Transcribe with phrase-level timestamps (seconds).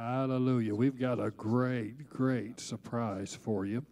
[0.00, 0.74] Hallelujah.
[0.74, 3.84] We've got a great, great surprise for you.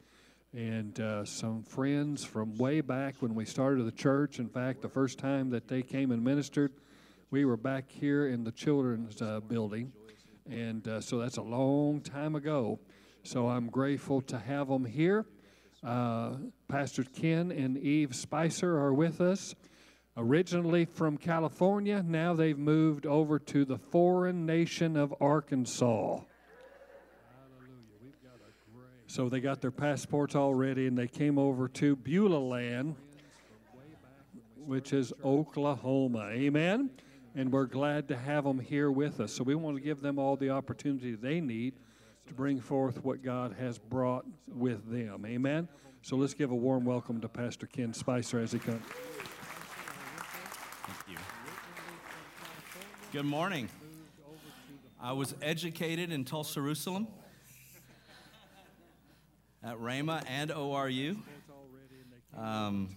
[0.55, 4.39] And uh, some friends from way back when we started the church.
[4.39, 6.73] In fact, the first time that they came and ministered,
[7.31, 9.93] we were back here in the children's uh, building.
[10.49, 12.79] And uh, so that's a long time ago.
[13.23, 15.27] So I'm grateful to have them here.
[15.85, 16.37] Uh,
[16.69, 19.55] Pastor Ken and Eve Spicer are with us.
[20.21, 26.19] Originally from California, now they've moved over to the foreign nation of Arkansas.
[29.07, 32.97] So they got their passports all ready and they came over to Beulah Land,
[34.57, 36.31] which is Oklahoma.
[36.33, 36.91] Amen?
[37.37, 39.33] And we're glad to have them here with us.
[39.33, 41.75] So we want to give them all the opportunity they need
[42.27, 45.25] to bring forth what God has brought with them.
[45.25, 45.69] Amen?
[46.03, 48.83] So let's give a warm welcome to Pastor Ken Spicer as he comes.
[53.11, 53.71] Good morning.
[55.01, 57.09] I was educated in Tulsa, Jerusalem,
[59.65, 61.17] at Rhema and ORU.
[62.37, 62.91] Um,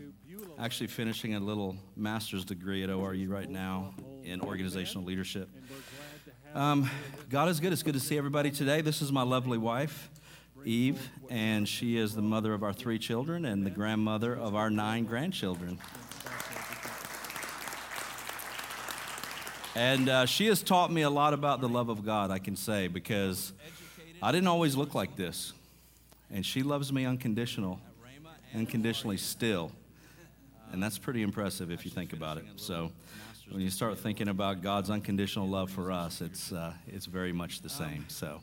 [0.59, 5.47] actually, finishing a little master's degree at ORU right now in organizational leadership.
[6.53, 6.89] Um,
[7.29, 7.71] God is good.
[7.71, 8.81] It's good to see everybody today.
[8.81, 10.09] This is my lovely wife,
[10.65, 14.69] Eve, and she is the mother of our three children and the grandmother of our
[14.69, 15.79] nine grandchildren.
[19.75, 22.57] And uh, she has taught me a lot about the love of God, I can
[22.57, 23.53] say, because
[24.21, 25.53] I didn't always look like this.
[26.29, 27.79] And she loves me unconditional,
[28.53, 29.71] unconditionally still.
[30.73, 32.45] And that's pretty impressive if you think about it.
[32.57, 32.91] So
[33.49, 37.61] when you start thinking about God's unconditional love for us, it's, uh, it's very much
[37.61, 38.05] the same.
[38.09, 38.41] So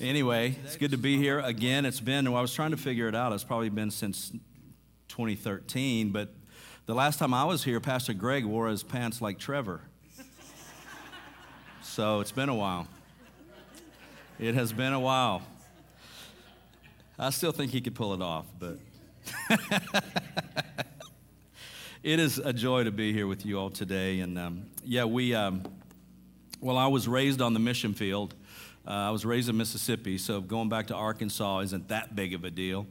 [0.00, 1.84] anyway, it's good to be here again.
[1.84, 3.32] It's been, well, I was trying to figure it out.
[3.32, 4.30] It's probably been since
[5.08, 6.32] 2013, but
[6.86, 9.80] the last time I was here, Pastor Greg wore his pants like Trevor.
[11.84, 12.88] So it's been a while.
[14.40, 15.42] It has been a while.
[17.18, 18.78] I still think he could pull it off, but
[22.02, 24.20] it is a joy to be here with you all today.
[24.20, 25.62] And um, yeah, we, um,
[26.60, 28.34] well, I was raised on the mission field.
[28.86, 32.44] Uh, I was raised in Mississippi, so going back to Arkansas isn't that big of
[32.44, 32.86] a deal.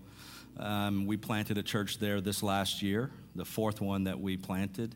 [0.58, 4.96] Um, we planted a church there this last year, the fourth one that we planted.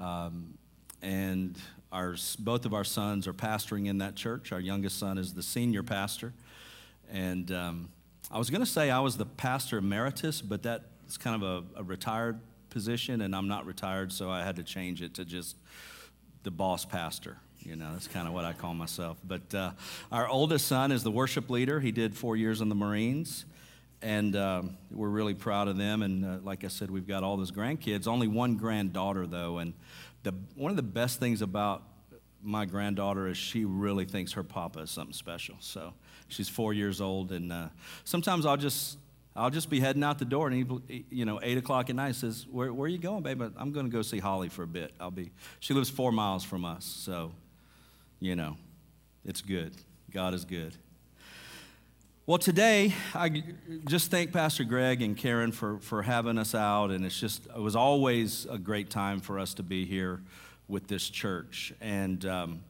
[0.00, 0.54] Um,
[1.02, 1.58] and
[1.94, 4.50] our, both of our sons are pastoring in that church.
[4.50, 6.32] Our youngest son is the senior pastor.
[7.10, 7.88] And um,
[8.32, 11.80] I was going to say I was the pastor emeritus, but that's kind of a,
[11.80, 12.40] a, retired
[12.70, 15.56] position, and I'm not retired, so I had to change it to just
[16.42, 17.38] the boss pastor.
[17.60, 19.18] You know, that's kind of what I call myself.
[19.22, 19.70] But uh,
[20.10, 21.78] our oldest son is the worship leader.
[21.78, 23.44] He did four years in the Marines,
[24.02, 26.02] and um, we're really proud of them.
[26.02, 28.08] And uh, like I said, we've got all those grandkids.
[28.08, 29.74] Only one granddaughter, though, and
[30.24, 31.82] the, one of the best things about
[32.42, 35.56] my granddaughter is she really thinks her papa is something special.
[35.60, 35.94] So
[36.28, 37.68] she's four years old, and uh,
[38.04, 38.98] sometimes I'll just
[39.36, 42.16] I'll just be heading out the door, and he, you know, eight o'clock at night
[42.16, 43.42] says, "Where, where are you going, babe?
[43.56, 44.92] I'm going to go see Holly for a bit.
[45.00, 47.32] I'll be." She lives four miles from us, so
[48.20, 48.56] you know,
[49.24, 49.74] it's good.
[50.10, 50.76] God is good.
[52.26, 53.42] Well, today, I
[53.86, 57.60] just thank Pastor Greg and Karen for, for having us out, and it's just, it
[57.60, 60.22] was always a great time for us to be here
[60.66, 61.74] with this church.
[61.82, 62.64] And, um,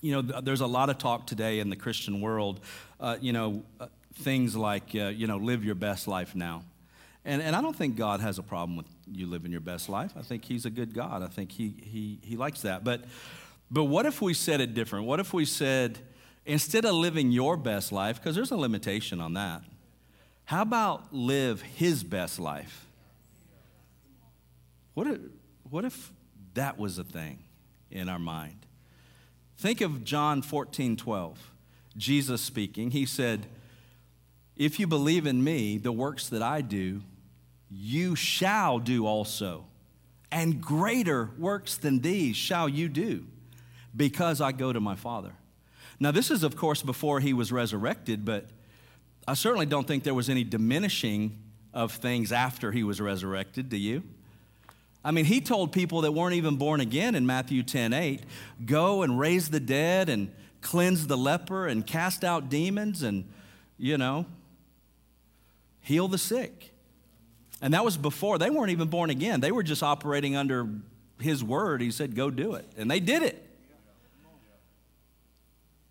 [0.00, 2.58] you know, there's a lot of talk today in the Christian world,
[2.98, 6.64] uh, you know, uh, things like, uh, you know, live your best life now.
[7.24, 10.14] And, and I don't think God has a problem with you living your best life.
[10.18, 11.22] I think He's a good God.
[11.22, 12.82] I think He, he, he likes that.
[12.82, 13.04] But,
[13.70, 15.06] but what if we said it different?
[15.06, 16.00] What if we said,
[16.48, 19.62] instead of living your best life, because there's a limitation on that,
[20.46, 22.86] how about live his best life?
[24.94, 25.18] What if,
[25.68, 26.10] what if
[26.54, 27.40] that was a thing
[27.90, 28.66] in our mind?
[29.58, 31.50] Think of John 14, 12.
[31.98, 33.46] Jesus speaking, he said,
[34.56, 37.02] If you believe in me, the works that I do,
[37.70, 39.66] you shall do also.
[40.32, 43.26] And greater works than these shall you do,
[43.94, 45.32] because I go to my Father.
[46.00, 48.46] Now, this is, of course, before he was resurrected, but
[49.26, 51.36] I certainly don't think there was any diminishing
[51.74, 53.68] of things after he was resurrected.
[53.68, 54.02] Do you?
[55.04, 58.22] I mean, he told people that weren't even born again in Matthew 10 8,
[58.64, 63.24] go and raise the dead and cleanse the leper and cast out demons and,
[63.76, 64.26] you know,
[65.80, 66.72] heal the sick.
[67.60, 69.40] And that was before they weren't even born again.
[69.40, 70.68] They were just operating under
[71.20, 71.80] his word.
[71.80, 72.66] He said, go do it.
[72.76, 73.47] And they did it.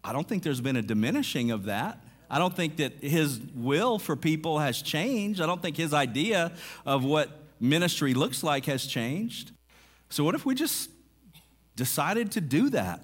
[0.07, 2.01] I don't think there's been a diminishing of that.
[2.30, 5.42] I don't think that his will for people has changed.
[5.42, 6.54] I don't think his idea
[6.86, 9.51] of what ministry looks like has changed.
[10.09, 10.89] So, what if we just
[11.75, 13.04] decided to do that?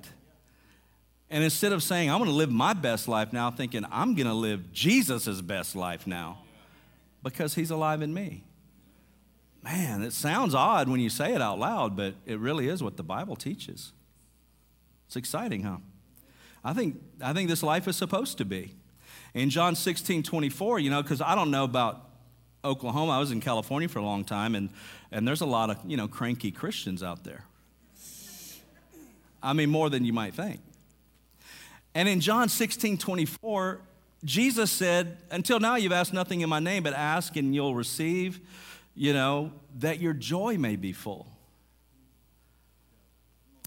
[1.29, 4.27] And instead of saying, I'm going to live my best life now, thinking, I'm going
[4.27, 6.39] to live Jesus' best life now
[7.21, 8.45] because he's alive in me.
[9.61, 12.95] Man, it sounds odd when you say it out loud, but it really is what
[12.95, 13.91] the Bible teaches.
[15.07, 15.77] It's exciting, huh?
[16.63, 18.73] I think, I think this life is supposed to be.
[19.33, 22.09] In John 16, 24, you know, because I don't know about
[22.63, 23.11] Oklahoma.
[23.11, 24.69] I was in California for a long time, and,
[25.11, 27.45] and there's a lot of, you know, cranky Christians out there.
[29.41, 30.61] I mean, more than you might think.
[31.93, 33.81] And in John 16, 24,
[34.23, 38.39] Jesus said, Until now you've asked nothing in my name, but ask and you'll receive,
[38.95, 41.27] you know, that your joy may be full.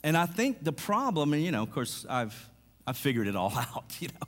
[0.02, 2.48] And I think the problem, and you know, of course, I've,
[2.86, 4.26] I've figured it all out, you know.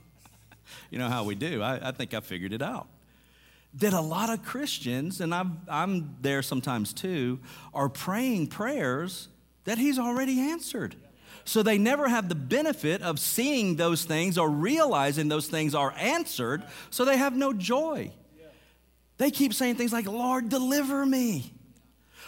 [0.91, 1.61] you know how we do.
[1.61, 2.87] I, I think I figured it out.
[3.75, 7.39] That a lot of Christians, and I'm, I'm there sometimes too,
[7.73, 9.27] are praying prayers
[9.65, 10.95] that He's already answered.
[11.45, 15.93] So they never have the benefit of seeing those things or realizing those things are
[15.97, 18.11] answered, so they have no joy.
[19.17, 21.51] They keep saying things like, Lord, deliver me.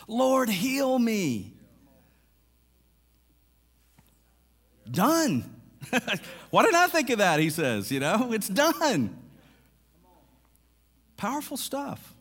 [0.07, 1.53] Lord, heal me.
[4.89, 5.60] Done.
[6.49, 7.39] Why didn't I think of that?
[7.39, 9.17] He says, you know, it's done.
[11.17, 12.13] Powerful stuff.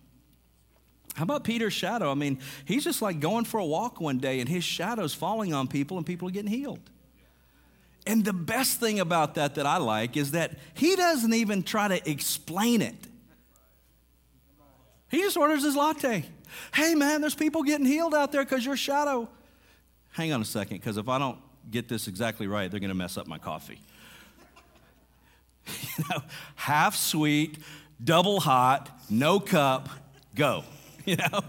[1.15, 2.11] How about Peter's shadow?
[2.11, 5.53] I mean, he's just like going for a walk one day and his shadow's falling
[5.53, 6.81] on people and people are getting healed.
[8.07, 11.89] And the best thing about that that I like is that he doesn't even try
[11.89, 12.97] to explain it.
[15.11, 16.25] He just orders his latte.
[16.73, 19.29] Hey, man, there's people getting healed out there because your shadow.
[20.13, 21.39] Hang on a second, because if I don't
[21.71, 23.81] get this exactly right, they're going to mess up my coffee.
[25.67, 26.23] you know,
[26.57, 27.59] half sweet,
[28.03, 29.89] double hot, no cup,
[30.35, 30.65] go.
[31.05, 31.41] you know?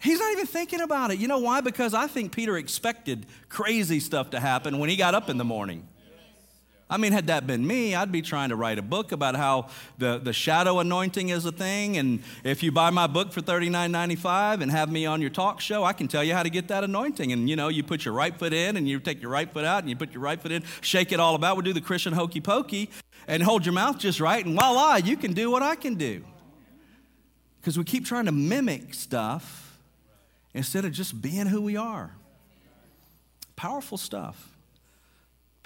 [0.00, 1.18] He's not even thinking about it.
[1.18, 1.60] You know why?
[1.60, 5.44] Because I think Peter expected crazy stuff to happen when he got up in the
[5.44, 5.86] morning.
[6.90, 9.68] I mean, had that been me, I'd be trying to write a book about how
[9.98, 11.96] the, the shadow anointing is a thing.
[11.96, 15.84] And if you buy my book for $39.95 and have me on your talk show,
[15.84, 17.30] I can tell you how to get that anointing.
[17.30, 19.64] And you know, you put your right foot in and you take your right foot
[19.64, 21.54] out and you put your right foot in, shake it all about.
[21.54, 22.90] We'll do the Christian hokey pokey
[23.28, 24.44] and hold your mouth just right.
[24.44, 26.24] And voila, you can do what I can do.
[27.60, 29.78] Because we keep trying to mimic stuff
[30.54, 32.16] instead of just being who we are.
[33.54, 34.49] Powerful stuff.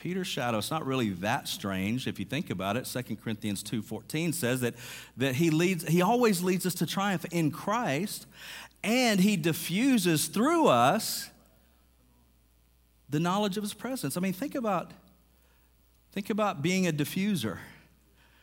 [0.04, 2.84] Peter's shadow, it's not really that strange if you think about it.
[2.84, 4.74] 2 Corinthians 2.14 says that,
[5.16, 8.26] that he, leads, he always leads us to triumph in Christ,
[8.82, 11.30] and he diffuses through us
[13.08, 14.18] the knowledge of his presence.
[14.18, 14.90] I mean, think about,
[16.12, 17.56] think about being a diffuser.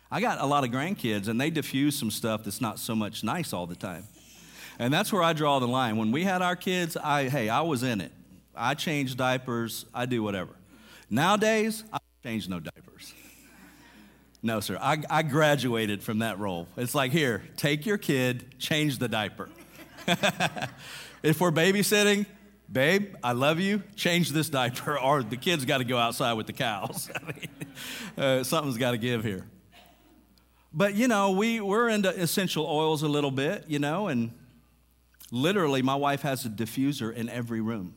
[0.10, 3.24] I got a lot of grandkids, and they diffuse some stuff that's not so much
[3.24, 4.06] nice all the time.
[4.80, 5.96] And that's where I draw the line.
[5.96, 8.12] When we had our kids, I hey, I was in it.
[8.56, 9.86] I changed diapers.
[9.94, 10.56] I do whatever.
[11.14, 13.14] Nowadays, I change no diapers.
[14.42, 14.78] No, sir.
[14.82, 16.70] I, I graduated from that role.
[16.78, 19.50] It's like, here, take your kid, change the diaper.
[21.22, 22.26] if we're babysitting,
[22.72, 26.48] babe, I love you, change this diaper, or the kid's got to go outside with
[26.48, 27.12] the cows.
[27.16, 27.50] I mean,
[28.18, 29.46] uh, something's got to give here.
[30.74, 34.32] But, you know, we, we're into essential oils a little bit, you know, and
[35.30, 37.96] literally my wife has a diffuser in every room.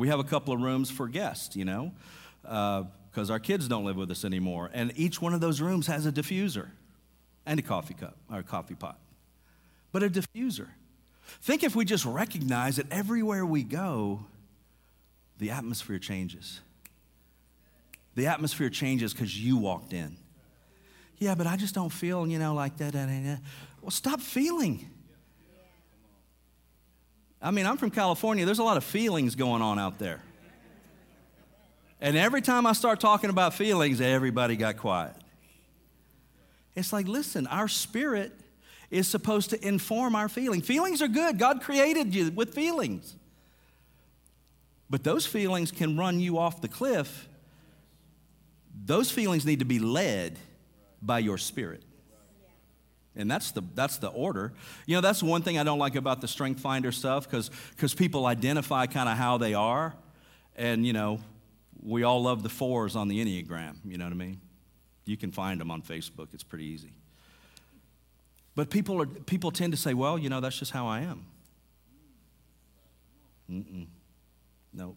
[0.00, 1.92] We have a couple of rooms for guests, you know,
[2.40, 4.70] because uh, our kids don't live with us anymore.
[4.72, 6.68] And each one of those rooms has a diffuser
[7.44, 8.98] and a coffee cup or a coffee pot.
[9.92, 10.68] But a diffuser.
[11.42, 14.24] Think if we just recognize that everywhere we go,
[15.36, 16.62] the atmosphere changes.
[18.14, 20.16] The atmosphere changes because you walked in.
[21.18, 22.94] Yeah, but I just don't feel, you know, like that.
[23.82, 24.88] Well, stop feeling.
[27.42, 28.44] I mean, I'm from California.
[28.44, 30.20] There's a lot of feelings going on out there.
[32.00, 35.14] And every time I start talking about feelings, everybody got quiet.
[36.74, 38.32] It's like, listen, our spirit
[38.90, 40.62] is supposed to inform our feeling.
[40.62, 41.38] Feelings are good.
[41.38, 43.14] God created you with feelings.
[44.88, 47.28] But those feelings can run you off the cliff.
[48.84, 50.38] Those feelings need to be led
[51.00, 51.82] by your spirit.
[53.16, 54.52] And that's the, that's the order.
[54.86, 58.26] You know, that's one thing I don't like about the Strength Finder stuff because people
[58.26, 59.94] identify kind of how they are.
[60.56, 61.20] And, you know,
[61.82, 63.76] we all love the fours on the Enneagram.
[63.84, 64.40] You know what I mean?
[65.06, 66.92] You can find them on Facebook, it's pretty easy.
[68.54, 71.26] But people, are, people tend to say, well, you know, that's just how I am.
[73.50, 73.86] Mm-mm.
[74.72, 74.96] No.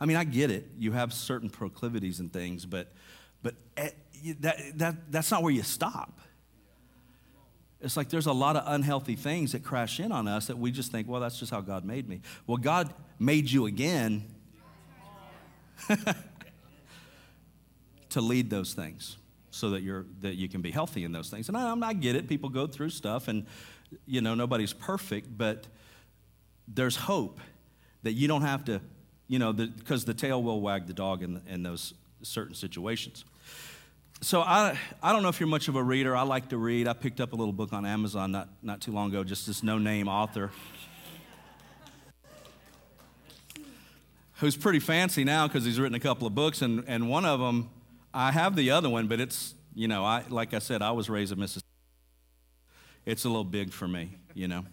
[0.00, 0.66] I mean, I get it.
[0.78, 2.92] You have certain proclivities and things, but,
[3.42, 3.90] but eh,
[4.40, 6.18] that, that, that's not where you stop.
[7.84, 10.70] It's like there's a lot of unhealthy things that crash in on us that we
[10.70, 12.22] just think, well, that's just how God made me.
[12.46, 14.24] Well, God made you again.
[18.14, 19.16] to lead those things
[19.50, 21.48] so that you're that you can be healthy in those things.
[21.48, 22.28] And I, I get it.
[22.28, 23.44] People go through stuff, and
[24.06, 25.66] you know nobody's perfect, but
[26.68, 27.40] there's hope
[28.04, 28.80] that you don't have to,
[29.26, 33.24] you know, because the, the, tail will wag the dog in, in those certain situations.
[34.20, 36.16] So I, I don't know if you're much of a reader.
[36.16, 36.88] I like to read.
[36.88, 39.62] I picked up a little book on Amazon not, not too long ago, just this
[39.62, 40.50] no-name author
[44.44, 47.40] who's pretty fancy now because he's written a couple of books, and, and one of
[47.40, 47.70] them,
[48.12, 51.08] I have the other one, but it's, you know, I, like I said, I was
[51.08, 51.66] raised in Mississippi.
[53.06, 54.64] It's a little big for me, you know.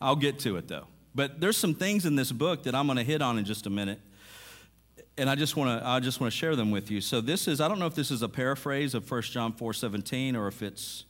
[0.00, 0.86] I'll get to it though.
[1.14, 3.66] But there's some things in this book that I'm going to hit on in just
[3.66, 4.00] a minute.
[5.16, 7.00] And I just want to I just want to share them with you.
[7.00, 10.36] So this is I don't know if this is a paraphrase of 1 John 4:17
[10.36, 11.04] or if it's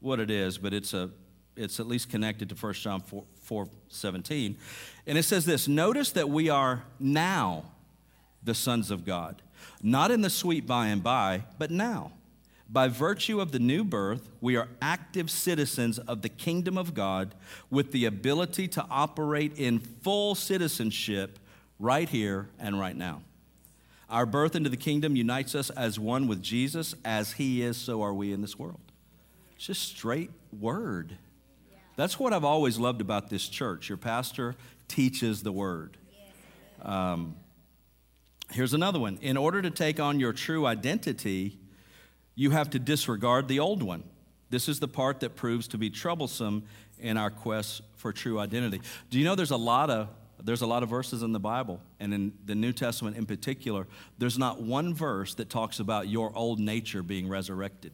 [0.00, 1.10] what it is, but it's a
[1.56, 4.56] it's at least connected to 1 John 4, 4 17.
[5.06, 7.64] And it says this Notice that we are now
[8.42, 9.42] the sons of God,
[9.82, 12.12] not in the sweet by and by, but now.
[12.70, 17.34] By virtue of the new birth, we are active citizens of the kingdom of God
[17.70, 21.38] with the ability to operate in full citizenship
[21.78, 23.22] right here and right now.
[24.10, 26.94] Our birth into the kingdom unites us as one with Jesus.
[27.04, 28.80] As he is, so are we in this world.
[29.56, 31.16] It's just straight word.
[31.96, 33.88] That's what I've always loved about this church.
[33.88, 34.54] Your pastor
[34.86, 35.96] teaches the word.
[36.80, 37.34] Um,
[38.52, 39.18] here's another one.
[39.20, 41.58] In order to take on your true identity,
[42.34, 44.04] you have to disregard the old one.
[44.48, 46.62] This is the part that proves to be troublesome
[46.98, 48.80] in our quest for true identity.
[49.10, 50.08] Do you know there's a lot of
[50.42, 53.86] there's a lot of verses in the Bible, and in the New Testament in particular,
[54.18, 57.92] there's not one verse that talks about your old nature being resurrected.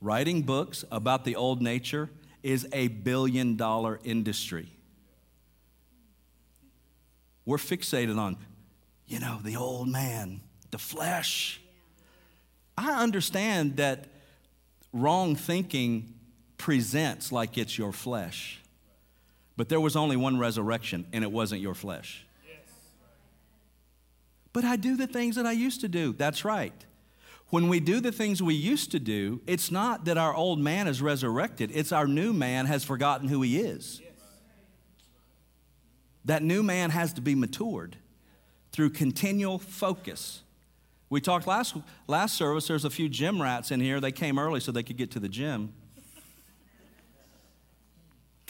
[0.00, 2.08] Writing books about the old nature
[2.42, 4.68] is a billion dollar industry.
[7.44, 8.36] We're fixated on,
[9.06, 11.60] you know, the old man, the flesh.
[12.76, 14.06] I understand that
[14.92, 16.14] wrong thinking
[16.58, 18.60] presents like it's your flesh.
[19.58, 22.24] But there was only one resurrection, and it wasn't your flesh.
[24.52, 26.12] But I do the things that I used to do.
[26.12, 26.72] That's right.
[27.48, 30.86] When we do the things we used to do, it's not that our old man
[30.86, 34.00] is resurrected, it's our new man has forgotten who he is.
[36.24, 37.96] That new man has to be matured
[38.70, 40.42] through continual focus.
[41.10, 41.74] We talked last,
[42.06, 43.98] last service, there's a few gym rats in here.
[43.98, 45.72] They came early so they could get to the gym.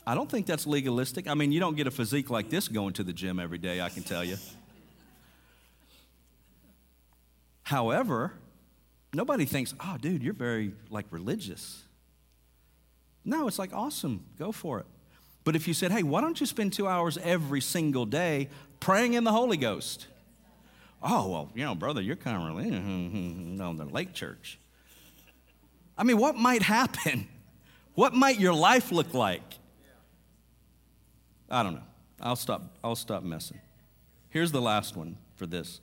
[0.08, 1.28] I don't think that's legalistic.
[1.28, 3.80] I mean, you don't get a physique like this going to the gym every day,
[3.80, 4.36] I can tell you.
[7.62, 8.32] However,
[9.14, 11.82] Nobody thinks, oh, dude, you're very like religious.
[13.24, 14.86] No, it's like, awesome, go for it.
[15.44, 18.48] But if you said, hey, why don't you spend two hours every single day
[18.80, 20.06] praying in the Holy Ghost?
[21.02, 22.84] Oh, well, you know, brother, you're kind of religious.
[22.84, 24.58] no, the lake church.
[25.96, 27.28] I mean, what might happen?
[27.94, 29.57] What might your life look like?
[31.50, 31.82] I don't know.
[32.20, 33.60] I'll stop, I'll stop messing.
[34.28, 35.80] Here's the last one for this.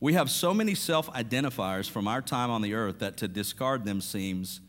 [0.00, 3.84] We have so many self identifiers from our time on the earth that to discard
[3.84, 4.60] them seems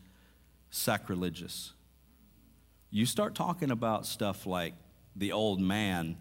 [0.70, 1.72] sacrilegious.
[2.90, 4.74] You start talking about stuff like
[5.14, 6.16] the old man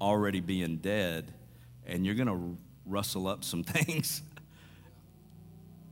[0.00, 1.32] already being dead,
[1.86, 4.22] and you're going to rustle up some things.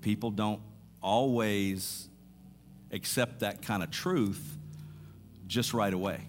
[0.00, 0.60] People don't
[1.02, 2.08] always
[2.90, 4.56] accept that kind of truth
[5.46, 6.20] just right away.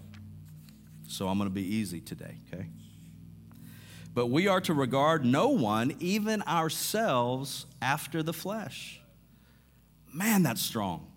[1.10, 2.66] So I'm going to be easy today, okay?
[4.14, 9.00] But we are to regard no one, even ourselves, after the flesh.
[10.12, 11.08] Man, that's strong.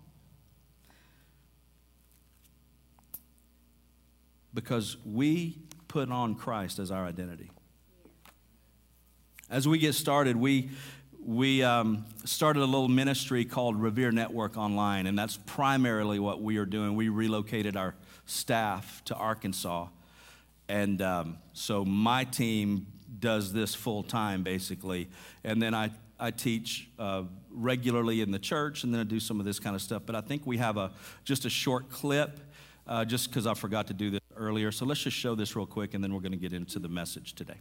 [4.52, 7.50] Because we put on Christ as our identity.
[9.48, 10.70] As we get started, we,
[11.24, 16.56] we um, started a little ministry called Revere Network Online, and that's primarily what we
[16.56, 16.96] are doing.
[16.96, 17.94] We relocated our
[18.26, 19.88] staff to Arkansas.
[20.68, 22.86] And um, so my team
[23.18, 25.08] does this full time, basically.
[25.44, 29.40] And then I, I teach uh, regularly in the church, and then I do some
[29.40, 30.02] of this kind of stuff.
[30.06, 30.92] But I think we have a,
[31.24, 32.40] just a short clip,
[32.86, 34.72] uh, just because I forgot to do this earlier.
[34.72, 36.88] So let's just show this real quick, and then we're going to get into the
[36.88, 37.58] message today.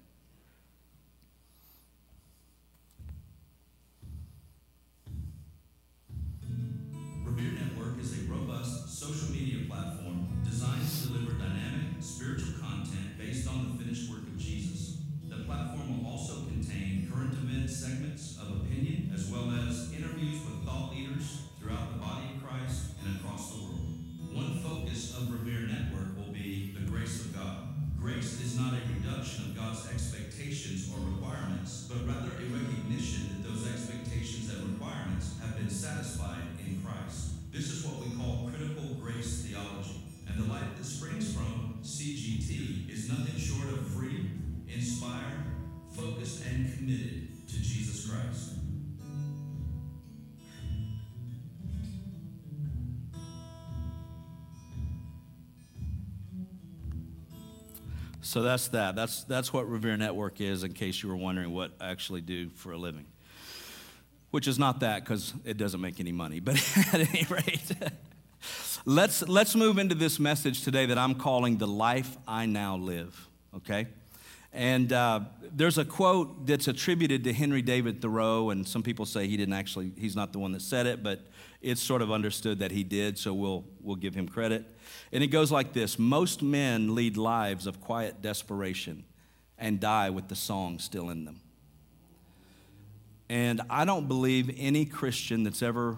[58.34, 58.96] So that's that.
[58.96, 62.50] That's, that's what Revere Network is, in case you were wondering what I actually do
[62.56, 63.06] for a living.
[64.32, 66.40] Which is not that, because it doesn't make any money.
[66.40, 66.56] But
[66.94, 67.72] at any rate,
[68.86, 73.30] let's, let's move into this message today that I'm calling The Life I Now Live,
[73.58, 73.86] okay?
[74.52, 75.20] And uh,
[75.52, 79.54] there's a quote that's attributed to Henry David Thoreau, and some people say he didn't
[79.54, 81.20] actually, he's not the one that said it, but
[81.64, 84.66] it's sort of understood that he did, so we'll, we'll give him credit.
[85.12, 89.06] And it goes like this Most men lead lives of quiet desperation
[89.58, 91.40] and die with the song still in them.
[93.30, 95.98] And I don't believe any Christian that's ever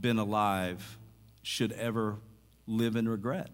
[0.00, 0.98] been alive
[1.42, 2.16] should ever
[2.66, 3.50] live in regret.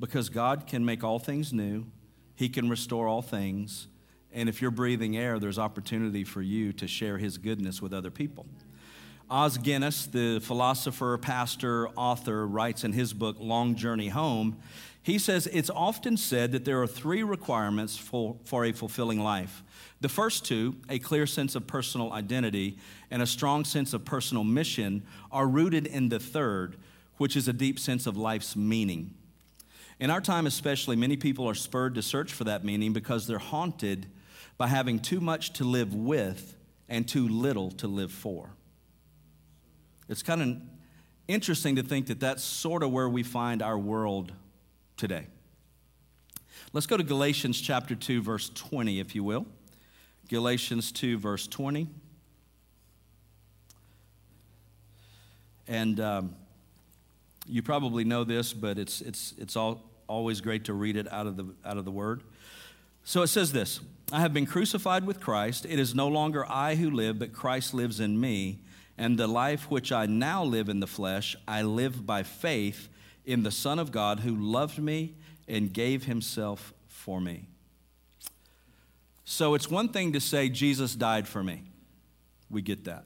[0.00, 1.86] Because God can make all things new,
[2.34, 3.88] He can restore all things.
[4.32, 8.10] And if you're breathing air, there's opportunity for you to share His goodness with other
[8.10, 8.46] people.
[9.30, 14.56] Os Guinness, the philosopher, pastor, author, writes in his book, Long Journey Home,
[15.02, 19.62] he says it's often said that there are three requirements for, for a fulfilling life.
[20.00, 22.78] The first two, a clear sense of personal identity
[23.10, 26.76] and a strong sense of personal mission, are rooted in the third,
[27.18, 29.14] which is a deep sense of life's meaning.
[30.00, 33.38] In our time, especially, many people are spurred to search for that meaning because they're
[33.38, 34.06] haunted
[34.56, 36.56] by having too much to live with
[36.88, 38.50] and too little to live for.
[40.08, 40.56] It's kind of
[41.28, 44.32] interesting to think that that's sort of where we find our world
[44.96, 45.26] today.
[46.72, 49.46] Let's go to Galatians chapter 2, verse 20, if you will.
[50.28, 51.88] Galatians 2, verse 20.
[55.66, 56.34] And um,
[57.46, 61.26] you probably know this, but it's, it's, it's all, always great to read it out
[61.26, 62.22] of, the, out of the Word.
[63.04, 63.80] So it says this
[64.12, 65.66] I have been crucified with Christ.
[65.66, 68.60] It is no longer I who live, but Christ lives in me.
[68.98, 72.88] And the life which I now live in the flesh, I live by faith
[73.24, 75.14] in the Son of God who loved me
[75.46, 77.46] and gave himself for me.
[79.24, 81.62] So it's one thing to say, Jesus died for me.
[82.50, 83.04] We get that.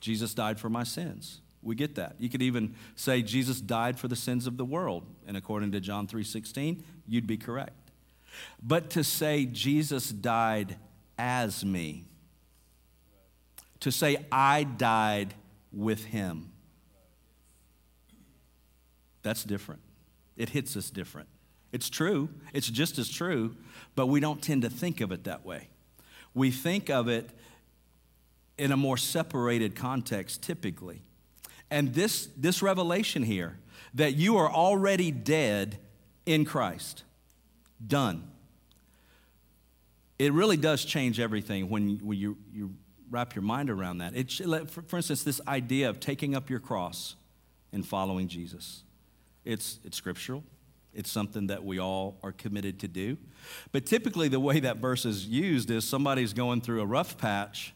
[0.00, 1.40] Jesus died for my sins.
[1.62, 2.16] We get that.
[2.18, 5.04] You could even say Jesus died for the sins of the world.
[5.26, 7.90] And according to John 3:16, you'd be correct.
[8.62, 10.76] But to say Jesus died
[11.18, 12.06] as me,
[13.82, 15.34] to say, I died
[15.72, 16.50] with him.
[19.22, 19.80] That's different.
[20.36, 21.28] It hits us different.
[21.72, 23.56] It's true, it's just as true,
[23.94, 25.68] but we don't tend to think of it that way.
[26.34, 27.30] We think of it
[28.58, 31.02] in a more separated context typically.
[31.70, 33.58] And this, this revelation here
[33.94, 35.78] that you are already dead
[36.26, 37.04] in Christ,
[37.84, 38.28] done.
[40.18, 42.74] It really does change everything when, when you, you
[43.12, 44.16] wrap your mind around that.
[44.16, 44.32] It,
[44.70, 47.14] for, instance, this idea of taking up your cross
[47.72, 48.82] and following Jesus.
[49.44, 50.42] It's, it's scriptural.
[50.94, 53.16] It's something that we all are committed to do.
[53.70, 57.74] But typically, the way that verse is used is somebody's going through a rough patch,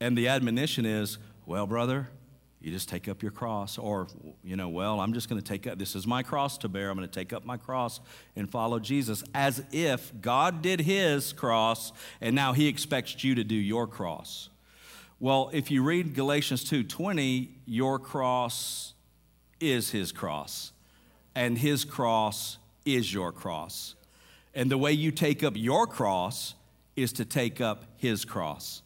[0.00, 2.08] and the admonition is, Well, brother,
[2.60, 3.78] you just take up your cross.
[3.78, 4.08] Or,
[4.42, 6.90] you know, well, I'm just going to take up, this is my cross to bear.
[6.90, 8.00] I'm going to take up my cross
[8.34, 13.44] and follow Jesus as if God did his cross, and now he expects you to
[13.44, 14.48] do your cross.
[15.18, 18.92] Well, if you read Galatians 2:20, your cross
[19.60, 20.72] is his cross,
[21.34, 23.94] and his cross is your cross.
[24.54, 26.54] And the way you take up your cross
[26.96, 28.82] is to take up his cross.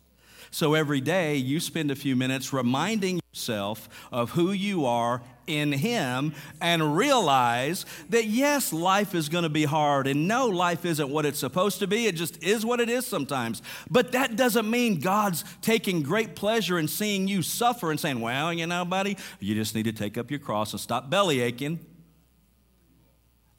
[0.50, 5.72] So every day you spend a few minutes reminding yourself of who you are in
[5.72, 11.08] Him and realize that yes, life is going to be hard and no, life isn't
[11.08, 12.06] what it's supposed to be.
[12.06, 13.62] It just is what it is sometimes.
[13.90, 18.52] But that doesn't mean God's taking great pleasure in seeing you suffer and saying, well,
[18.52, 21.78] you know, buddy, you just need to take up your cross and stop belly aching.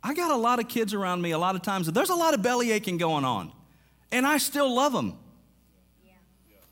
[0.04, 2.34] I got a lot of kids around me a lot of times, there's a lot
[2.34, 3.52] of belly aching going on,
[4.12, 5.18] and I still love them.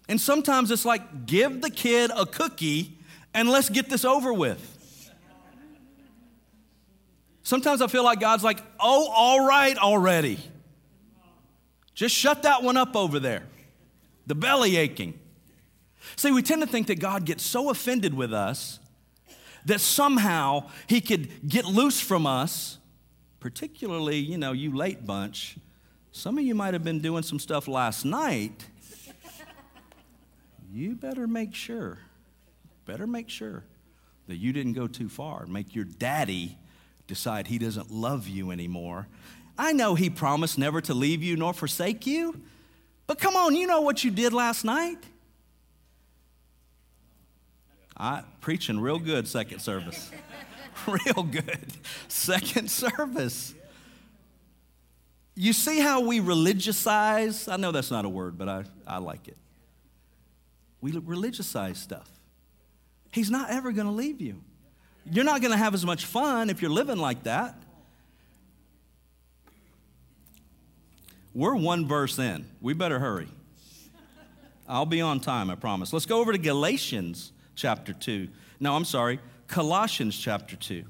[0.10, 2.98] And sometimes it's like, give the kid a cookie
[3.34, 4.76] and let's get this over with.
[7.43, 10.39] Sometimes I feel like God's like, oh, all right already.
[11.93, 13.43] Just shut that one up over there.
[14.26, 15.17] The belly aching.
[16.15, 18.80] See, we tend to think that God gets so offended with us
[19.65, 22.80] that somehow he could get loose from us,
[23.39, 25.58] particularly, you know, you late bunch.
[26.12, 28.65] Some of you might have been doing some stuff last night
[30.71, 31.97] you better make sure,
[32.86, 33.63] better make sure
[34.27, 35.45] that you didn't go too far.
[35.47, 36.58] Make your daddy
[37.08, 39.08] decide he doesn't love you anymore.
[39.58, 42.39] I know he promised never to leave you nor forsake you,
[43.08, 44.99] But come on, you know what you did last night?
[47.97, 50.12] I preaching real good second service.
[50.88, 51.73] real good.
[52.08, 53.55] Second service.
[55.34, 57.51] You see how we religiousize?
[57.51, 59.38] I know that's not a word, but I, I like it.
[60.82, 62.10] We religiousize stuff.
[63.12, 64.42] He's not ever going to leave you.
[65.12, 67.56] You're not going to have as much fun if you're living like that.
[71.34, 72.46] We're one verse in.
[72.62, 73.28] We better hurry.
[74.68, 75.92] I'll be on time, I promise.
[75.92, 78.28] Let's go over to Galatians chapter 2.
[78.60, 80.84] No, I'm sorry, Colossians chapter 2.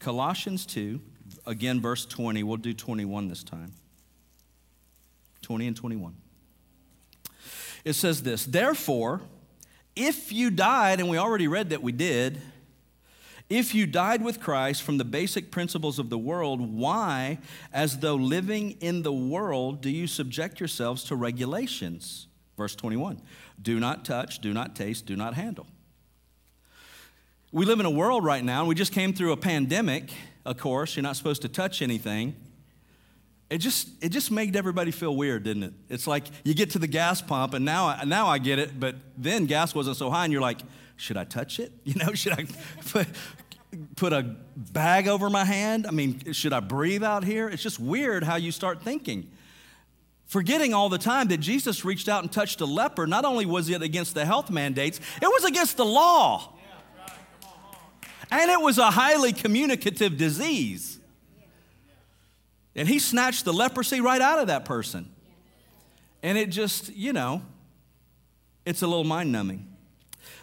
[0.00, 1.00] Colossians 2,
[1.46, 2.42] again, verse 20.
[2.42, 3.72] We'll do 21 this time.
[5.42, 6.14] 20 and 21.
[7.84, 9.22] It says this Therefore,
[9.96, 12.40] if you died, and we already read that we did,
[13.50, 17.38] if you died with Christ from the basic principles of the world, why,
[17.72, 22.26] as though living in the world, do you subject yourselves to regulations?
[22.56, 23.22] Verse 21
[23.60, 25.66] Do not touch, do not taste, do not handle.
[27.50, 30.12] We live in a world right now, and we just came through a pandemic,
[30.44, 30.94] of course.
[30.94, 32.36] You're not supposed to touch anything.
[33.50, 35.72] It just, it just made everybody feel weird, didn't it?
[35.88, 38.96] It's like you get to the gas pump, and now, now I get it, but
[39.16, 40.60] then gas wasn't so high, and you're like,
[40.96, 41.72] should I touch it?
[41.84, 42.44] You know, should I
[42.90, 43.06] put,
[43.96, 45.86] put a bag over my hand?
[45.86, 47.48] I mean, should I breathe out here?
[47.48, 49.30] It's just weird how you start thinking.
[50.26, 53.70] Forgetting all the time that Jesus reached out and touched a leper, not only was
[53.70, 56.52] it against the health mandates, it was against the law.
[58.30, 60.97] And it was a highly communicative disease.
[62.78, 65.10] And he snatched the leprosy right out of that person.
[66.22, 67.42] And it just, you know,
[68.64, 69.66] it's a little mind numbing.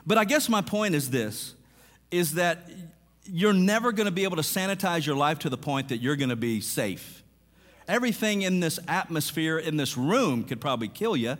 [0.05, 1.55] But I guess my point is this
[2.11, 2.69] is that
[3.23, 6.17] you're never going to be able to sanitize your life to the point that you're
[6.17, 7.23] going to be safe.
[7.87, 11.37] Everything in this atmosphere, in this room, could probably kill you.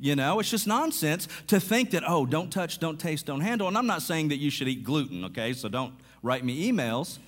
[0.00, 3.68] You know, it's just nonsense to think that, oh, don't touch, don't taste, don't handle.
[3.68, 5.52] And I'm not saying that you should eat gluten, okay?
[5.52, 7.18] So don't write me emails.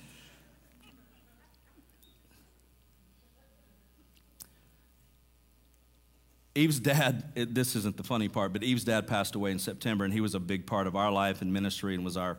[6.55, 10.05] Eve's dad, it, this isn't the funny part, but Eve's dad passed away in September,
[10.05, 12.37] and he was a big part of our life and ministry and was our.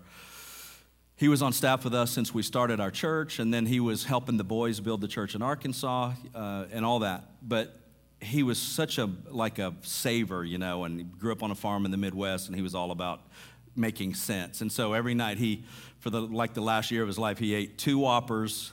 [1.17, 4.05] He was on staff with us since we started our church, and then he was
[4.05, 7.25] helping the boys build the church in Arkansas uh, and all that.
[7.43, 7.79] But
[8.21, 11.55] he was such a like a saver, you know, and he grew up on a
[11.55, 13.21] farm in the Midwest, and he was all about
[13.75, 14.63] making sense.
[14.63, 15.65] And so every night he,
[15.99, 18.73] for the like the last year of his life, he ate two Whoppers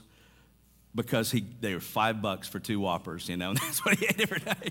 [0.94, 4.06] because he they were five bucks for two whoppers, you know, and that's what he
[4.06, 4.70] ate every day.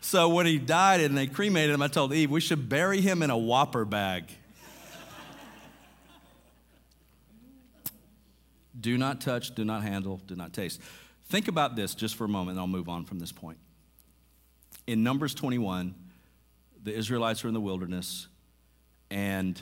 [0.00, 3.22] So when he died and they cremated him, I told Eve we should bury him
[3.22, 4.24] in a whopper bag.
[8.78, 10.80] do not touch, do not handle, do not taste.
[11.28, 13.58] Think about this just for a moment, and I'll move on from this point.
[14.86, 15.94] In Numbers 21,
[16.84, 18.28] the Israelites are in the wilderness,
[19.10, 19.60] and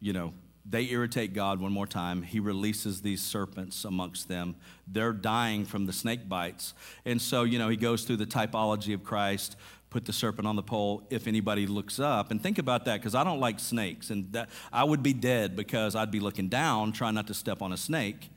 [0.00, 0.32] you know,
[0.68, 2.22] they irritate God one more time.
[2.22, 4.56] He releases these serpents amongst them.
[4.86, 6.72] They're dying from the snake bites.
[7.04, 9.56] And so, you know, he goes through the typology of Christ,
[9.90, 12.30] put the serpent on the pole if anybody looks up.
[12.30, 14.08] And think about that because I don't like snakes.
[14.08, 17.60] And that, I would be dead because I'd be looking down, trying not to step
[17.60, 18.30] on a snake.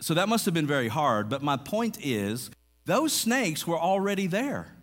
[0.00, 1.28] So that must have been very hard.
[1.28, 2.50] But my point is,
[2.86, 4.74] those snakes were already there.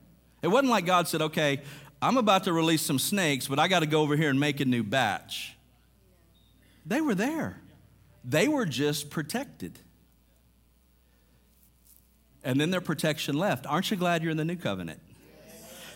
[0.41, 1.62] It wasn't like God said, okay,
[2.01, 4.60] I'm about to release some snakes, but I got to go over here and make
[4.60, 5.57] a new batch.
[6.88, 7.62] They were there,
[8.23, 9.80] they were just protected.
[12.43, 13.67] And then their protection left.
[13.67, 15.02] Aren't you glad you're in the new covenant?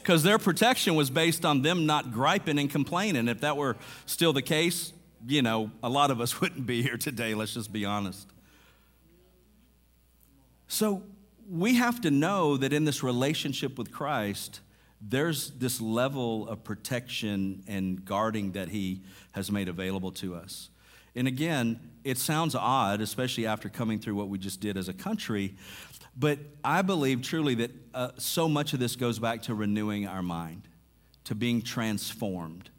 [0.02, 3.30] Because their protection was based on them not griping and complaining.
[3.30, 4.92] If that were still the case,
[5.26, 8.28] you know, a lot of us wouldn't be here today, let's just be honest.
[10.68, 11.04] So
[11.50, 14.60] we have to know that in this relationship with Christ,
[15.02, 19.02] there's this level of protection and guarding that He
[19.34, 20.70] has made available to us.
[21.16, 24.94] And again, it sounds odd, especially after coming through what we just did as a
[24.94, 25.56] country,
[26.18, 30.24] but I believe truly that uh, so much of this goes back to renewing our
[30.24, 30.64] mind,
[31.26, 32.70] to being transformed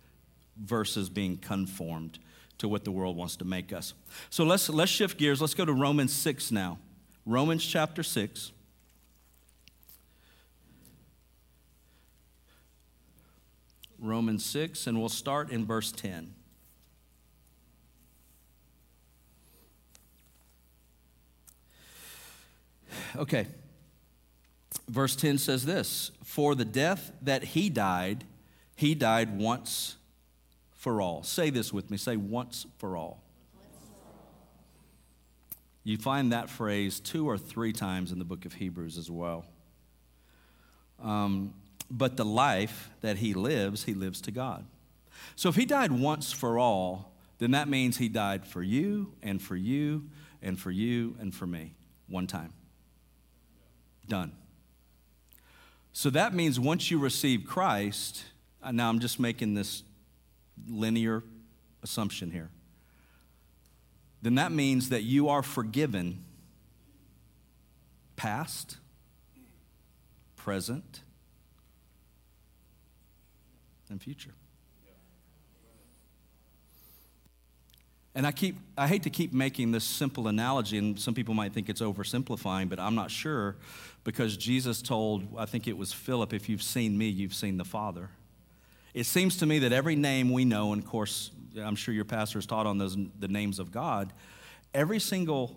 [0.56, 2.18] versus being conformed
[2.58, 3.94] to what the world wants to make us.
[4.30, 5.40] So let's, let's shift gears.
[5.40, 6.78] Let's go to Romans 6 now.
[7.24, 8.52] Romans chapter 6.
[13.98, 16.34] Romans 6, and we'll start in verse 10.
[23.16, 23.46] Okay.
[24.88, 28.24] Verse 10 says this For the death that he died,
[28.76, 29.96] he died once
[30.74, 31.22] for all.
[31.22, 31.96] Say this with me.
[31.96, 33.22] Say once for all.
[35.84, 39.44] You find that phrase two or three times in the book of Hebrews as well.
[41.02, 41.54] Um,
[41.90, 44.64] but the life that he lives, he lives to God.
[45.34, 49.42] So if he died once for all, then that means he died for you and
[49.42, 50.08] for you
[50.40, 51.74] and for you and for me
[52.08, 52.52] one time.
[54.08, 54.32] Done.
[55.92, 58.24] So that means once you receive Christ,
[58.62, 59.82] uh, now I'm just making this
[60.68, 61.22] linear
[61.82, 62.50] assumption here,
[64.22, 66.24] then that means that you are forgiven
[68.16, 68.76] past,
[70.36, 71.02] present,
[73.90, 74.34] and future.
[78.14, 81.52] And I keep I hate to keep making this simple analogy and some people might
[81.52, 83.56] think it's oversimplifying, but I'm not sure
[84.04, 87.64] because Jesus told I think it was Philip if you've seen me, you've seen the
[87.64, 88.10] Father.
[88.94, 92.04] It seems to me that every name we know and of course I'm sure your
[92.04, 94.12] pastor has taught on those the names of God,
[94.74, 95.56] every single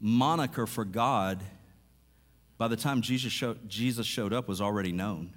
[0.00, 1.42] moniker for God
[2.58, 5.32] by the time Jesus showed, Jesus showed up was already known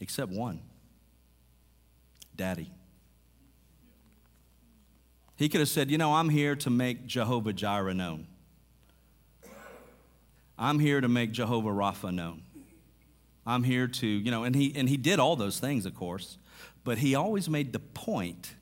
[0.00, 0.60] except one.
[2.34, 2.70] Daddy.
[5.36, 8.26] He could have said, You know, I'm here to make Jehovah Jireh known.
[10.62, 12.42] I'm here to make Jehovah Rapha known.
[13.44, 16.38] I'm here to, you know, and he, and he did all those things, of course,
[16.84, 18.54] but he always made the point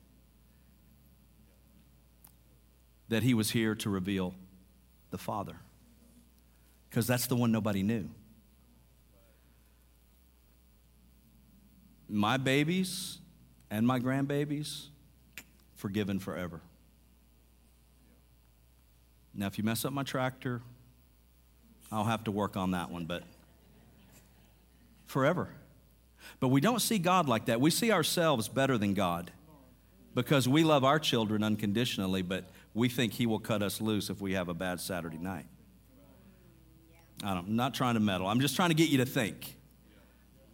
[3.09, 4.33] that he was here to reveal
[5.11, 5.57] the Father,
[6.89, 8.09] because that's the one nobody knew.
[12.09, 13.19] My babies
[13.69, 14.87] and my grandbabies,
[15.75, 16.61] forgiven forever.
[19.35, 20.63] Now, if you mess up my tractor,
[21.91, 23.23] I'll have to work on that one, but
[25.05, 25.49] forever.
[26.39, 27.59] But we don't see God like that.
[27.59, 29.31] We see ourselves better than God
[30.15, 34.21] because we love our children unconditionally, but we think He will cut us loose if
[34.21, 35.45] we have a bad Saturday night.
[37.23, 38.27] I am not trying to meddle.
[38.27, 39.57] I'm just trying to get you to think.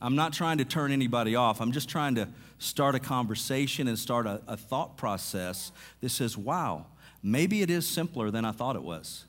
[0.01, 1.61] I'm not trying to turn anybody off.
[1.61, 2.27] I'm just trying to
[2.59, 5.71] start a conversation and start a, a thought process
[6.01, 6.85] that says, wow,
[7.23, 9.25] maybe it is simpler than I thought it was.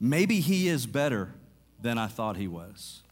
[0.00, 1.34] Maybe he is better
[1.80, 3.02] than I thought he was.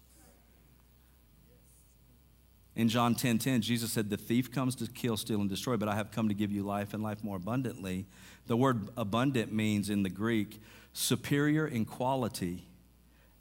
[2.75, 5.77] In John 10:10, 10, 10, Jesus said, "The thief comes to kill, steal and destroy,
[5.77, 8.07] but I have come to give you life and life more abundantly."
[8.47, 12.69] The word abundant means in the Greek superior in quality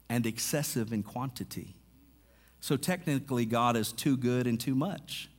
[0.08, 1.76] and excessive in quantity.
[2.60, 5.30] So technically, God is too good and too much.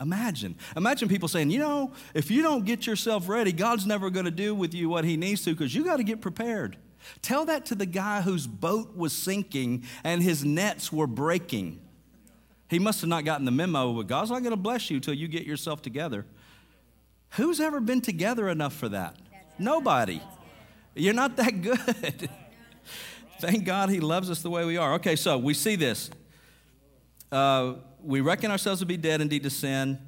[0.00, 0.56] Imagine.
[0.76, 4.30] Imagine people saying, you know, if you don't get yourself ready, God's never going to
[4.30, 6.76] do with you what he needs to because you got to get prepared.
[7.22, 11.80] Tell that to the guy whose boat was sinking and his nets were breaking.
[12.68, 15.14] He must have not gotten the memo, but God's not going to bless you until
[15.14, 16.26] you get yourself together.
[17.30, 19.16] Who's ever been together enough for that?
[19.58, 20.20] Nobody.
[20.94, 22.30] You're not that good.
[23.40, 24.94] Thank God he loves us the way we are.
[24.94, 26.10] Okay, so we see this.
[27.30, 27.74] Uh,
[28.08, 29.98] we reckon ourselves to be dead indeed to sin,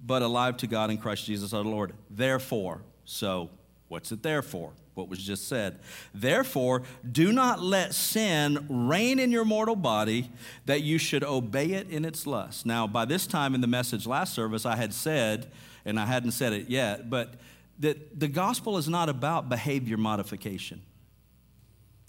[0.00, 1.92] but alive to God in Christ Jesus our Lord.
[2.08, 3.50] Therefore, so
[3.88, 4.72] what's it there for?
[4.94, 5.78] What was just said.
[6.14, 10.30] Therefore, do not let sin reign in your mortal body
[10.64, 12.64] that you should obey it in its lust.
[12.64, 15.52] Now, by this time in the message last service, I had said,
[15.84, 17.34] and I hadn't said it yet, but
[17.80, 20.80] that the gospel is not about behavior modification.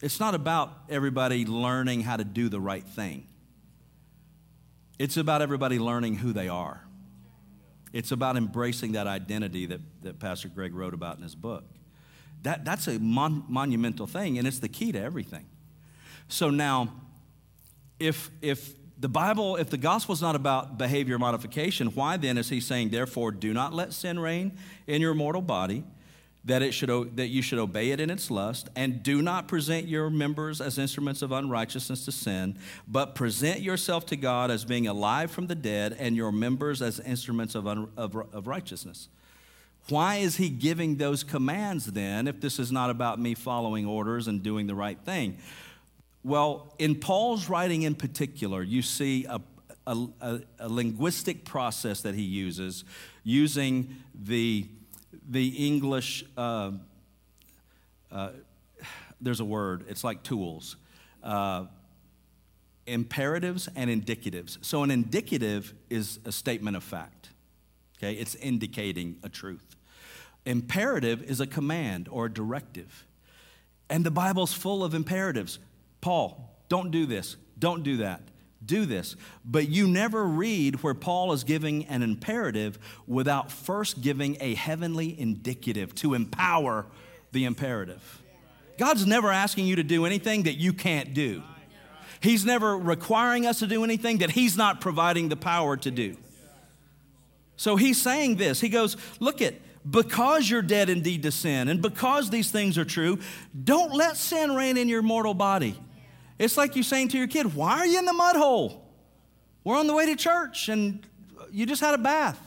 [0.02, 3.28] It's not about everybody learning how to do the right thing.
[5.04, 6.82] It's about everybody learning who they are.
[7.92, 11.66] It's about embracing that identity that, that Pastor Greg wrote about in his book.
[12.44, 15.46] That, that's a mon- monumental thing, and it's the key to everything.
[16.30, 17.02] So now,
[18.00, 22.48] if, if the Bible, if the gospel is not about behavior modification, why then is
[22.48, 25.84] he saying, therefore, do not let sin reign in your mortal body?
[26.46, 29.88] That, it should, that you should obey it in its lust, and do not present
[29.88, 34.88] your members as instruments of unrighteousness to sin, but present yourself to God as being
[34.88, 39.08] alive from the dead, and your members as instruments of, un, of, of righteousness.
[39.90, 44.28] Why is he giving those commands then if this is not about me following orders
[44.28, 45.38] and doing the right thing?
[46.24, 49.42] Well, in Paul's writing in particular, you see a,
[49.86, 52.86] a, a, a linguistic process that he uses
[53.26, 54.68] using the
[55.30, 56.72] the English, uh,
[58.12, 58.30] uh,
[59.22, 60.76] there's a word, it's like tools.
[61.24, 61.66] Uh,
[62.86, 64.58] imperatives and indicatives.
[64.62, 67.30] So, an indicative is a statement of fact,
[67.98, 68.14] okay?
[68.14, 69.78] It's indicating a truth.
[70.46, 73.06] Imperative is a command or a directive.
[73.90, 75.60] And the Bible's full of imperatives.
[76.02, 78.22] Paul, don't do this, don't do that
[78.65, 79.15] do this.
[79.45, 85.19] But you never read where Paul is giving an imperative without first giving a heavenly
[85.19, 86.86] indicative to empower
[87.32, 88.21] the imperative.
[88.78, 91.43] God's never asking you to do anything that you can't do.
[92.19, 96.15] He's never requiring us to do anything that He's not providing the power to do.
[97.58, 98.62] So He's saying this.
[98.62, 99.56] He goes, Look at,
[99.89, 103.19] because you're dead indeed to sin, and because these things are true,
[103.63, 105.78] don't let sin reign in your mortal body.
[106.39, 108.84] It's like you saying to your kid, Why are you in the mud hole?
[109.63, 111.06] We're on the way to church, and
[111.52, 112.39] you just had a bath.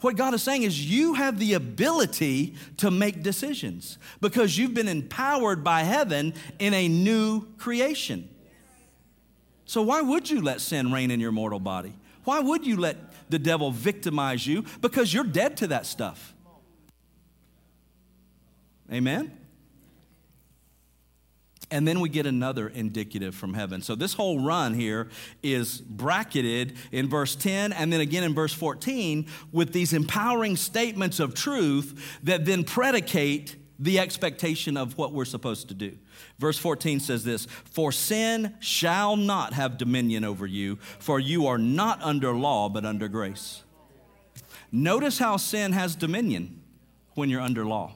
[0.00, 4.88] What God is saying is, you have the ability to make decisions because you've been
[4.88, 8.28] empowered by heaven in a new creation.
[9.64, 11.94] So, why would you let sin reign in your mortal body?
[12.24, 12.96] Why would you let
[13.30, 14.64] the devil victimize you?
[14.80, 16.34] Because you're dead to that stuff.
[18.92, 19.32] Amen?
[21.70, 23.82] And then we get another indicative from heaven.
[23.82, 25.08] So this whole run here
[25.42, 31.18] is bracketed in verse 10 and then again in verse 14 with these empowering statements
[31.18, 35.98] of truth that then predicate the expectation of what we're supposed to do.
[36.38, 41.58] Verse 14 says this For sin shall not have dominion over you, for you are
[41.58, 43.62] not under law, but under grace.
[44.72, 46.62] Notice how sin has dominion
[47.14, 47.94] when you're under law.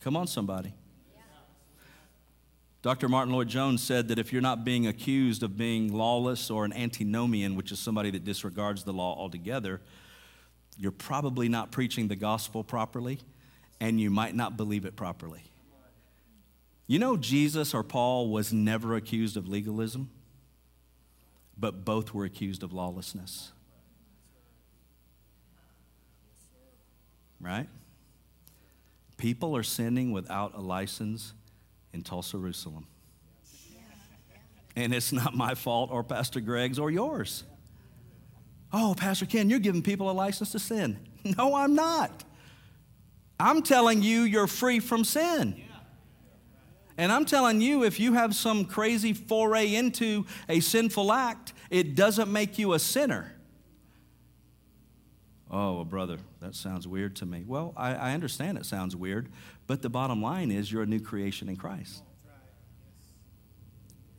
[0.00, 0.74] Come on, somebody.
[2.80, 3.08] Dr.
[3.08, 7.56] Martyn Lloyd-Jones said that if you're not being accused of being lawless or an antinomian,
[7.56, 9.80] which is somebody that disregards the law altogether,
[10.78, 13.18] you're probably not preaching the gospel properly
[13.80, 15.42] and you might not believe it properly.
[16.86, 20.08] You know, Jesus or Paul was never accused of legalism,
[21.58, 23.52] but both were accused of lawlessness.
[27.40, 27.68] Right?
[29.16, 31.34] People are sinning without a license
[31.98, 32.86] in Tulsa, Jerusalem.
[34.76, 37.42] And it's not my fault or Pastor Greg's or yours.
[38.72, 40.98] Oh, Pastor Ken, you're giving people a license to sin.
[41.36, 42.24] No, I'm not.
[43.40, 45.60] I'm telling you, you're free from sin.
[46.96, 51.96] And I'm telling you, if you have some crazy foray into a sinful act, it
[51.96, 53.34] doesn't make you a sinner.
[55.50, 57.42] Oh, well, brother, that sounds weird to me.
[57.46, 59.28] Well, I, I, understand it sounds weird,
[59.68, 62.02] but the bottom line is you're a new creation in Christ.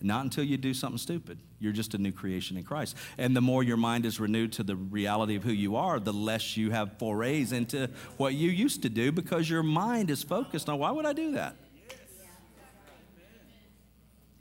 [0.02, 1.40] Not until you do something stupid.
[1.60, 2.96] You're just a new creation in Christ.
[3.18, 6.14] And the more your mind is renewed to the reality of who you are, the
[6.14, 10.70] less you have forays into what you used to do because your mind is focused
[10.70, 11.56] on why would I do that?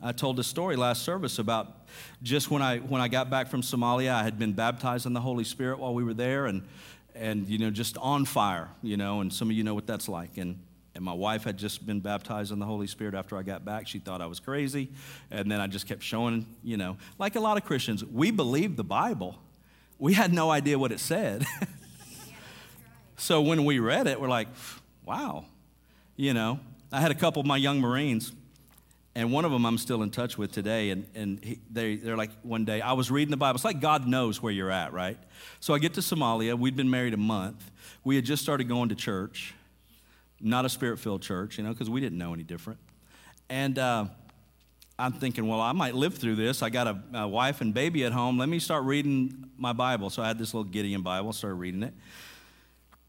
[0.00, 1.88] I told a story last service about
[2.22, 5.20] just when I when I got back from Somalia, I had been baptized in the
[5.20, 6.62] Holy Spirit while we were there, and
[7.16, 10.08] and you know just on fire, you know, and some of you know what that's
[10.08, 10.38] like.
[10.38, 10.60] And
[10.98, 13.86] and my wife had just been baptized in the Holy Spirit after I got back.
[13.86, 14.90] She thought I was crazy,
[15.30, 18.76] and then I just kept showing, you know, like a lot of Christians, we believed
[18.76, 19.38] the Bible,
[20.00, 21.46] we had no idea what it said.
[23.16, 24.48] so when we read it, we're like,
[25.06, 25.44] wow,
[26.16, 26.58] you know.
[26.90, 28.32] I had a couple of my young Marines
[29.18, 30.90] and one of them I'm still in touch with today.
[30.90, 33.56] And, and he, they, they're like, one day, I was reading the Bible.
[33.56, 35.18] It's like God knows where you're at, right?
[35.58, 36.56] So I get to Somalia.
[36.56, 37.70] We'd been married a month.
[38.04, 39.54] We had just started going to church,
[40.40, 42.78] not a spirit filled church, you know, because we didn't know any different.
[43.48, 44.06] And uh,
[44.98, 46.62] I'm thinking, well, I might live through this.
[46.62, 48.36] I got a, a, wife and baby at home.
[48.36, 50.10] Let me start reading my Bible.
[50.10, 51.94] So I had this little Gideon Bible, started reading it.